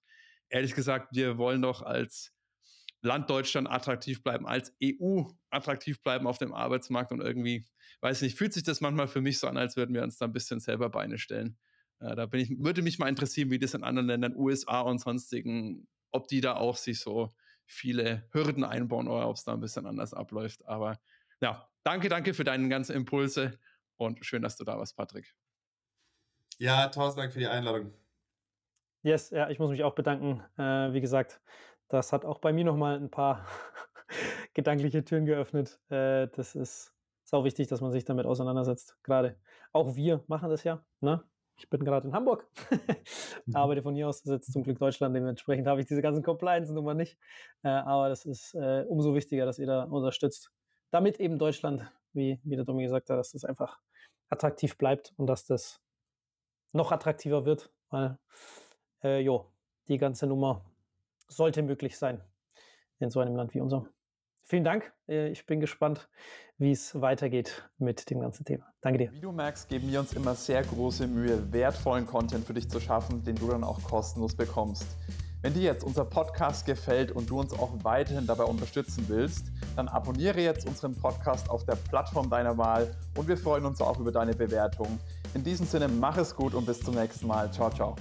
[0.48, 2.32] ehrlich gesagt, wir wollen doch als
[3.04, 7.66] Land Deutschland attraktiv bleiben, als EU attraktiv bleiben auf dem Arbeitsmarkt und irgendwie,
[8.00, 10.24] weiß nicht, fühlt sich das manchmal für mich so an, als würden wir uns da
[10.24, 11.58] ein bisschen selber Beine stellen.
[12.00, 14.98] Äh, da bin ich, würde mich mal interessieren, wie das in anderen Ländern, USA und
[14.98, 17.30] sonstigen, ob die da auch sich so
[17.66, 20.64] viele Hürden einbauen oder ob es da ein bisschen anders abläuft.
[20.66, 20.98] Aber
[21.40, 23.58] ja, danke, danke für deine ganzen Impulse
[23.96, 25.34] und schön, dass du da warst, Patrick.
[26.58, 27.92] Ja, tausend Dank für die Einladung.
[29.02, 30.42] Yes, ja, ich muss mich auch bedanken.
[30.56, 31.42] Äh, wie gesagt,
[31.88, 33.46] das hat auch bei mir nochmal ein paar
[34.54, 35.80] gedankliche Türen geöffnet.
[35.90, 38.96] Äh, das ist sau wichtig, dass man sich damit auseinandersetzt.
[39.02, 39.36] Gerade
[39.72, 40.84] auch wir machen das ja.
[41.00, 41.22] Ne?
[41.56, 42.48] Ich bin gerade in Hamburg,
[43.46, 43.56] mhm.
[43.56, 46.22] arbeite von hier aus, das ist jetzt zum Glück Deutschland, dementsprechend habe ich diese ganzen
[46.22, 47.16] Compliance-Nummern nicht.
[47.62, 50.50] Äh, aber das ist äh, umso wichtiger, dass ihr da unterstützt,
[50.90, 53.78] damit eben Deutschland, wie, wie der Domi gesagt hat, dass das einfach
[54.30, 55.80] attraktiv bleibt und dass das
[56.72, 58.18] noch attraktiver wird, weil,
[59.02, 59.46] äh, jo,
[59.86, 60.64] die ganze Nummer
[61.28, 62.22] sollte möglich sein
[62.98, 63.88] in so einem Land wie unserem.
[64.44, 64.92] Vielen Dank.
[65.08, 66.08] Äh, ich bin gespannt,
[66.58, 68.66] wie es weitergeht mit dem ganzen Thema.
[68.80, 69.12] Danke dir.
[69.12, 72.78] Wie du merkst, geben wir uns immer sehr große Mühe, wertvollen Content für dich zu
[72.78, 74.86] schaffen, den du dann auch kostenlos bekommst.
[75.40, 79.88] Wenn dir jetzt unser Podcast gefällt und du uns auch weiterhin dabei unterstützen willst, dann
[79.88, 84.10] abonniere jetzt unseren Podcast auf der Plattform deiner Wahl und wir freuen uns auch über
[84.10, 84.98] deine Bewertung.
[85.34, 87.52] In diesem Sinne, mach es gut und bis zum nächsten Mal.
[87.52, 87.94] Ciao, ciao.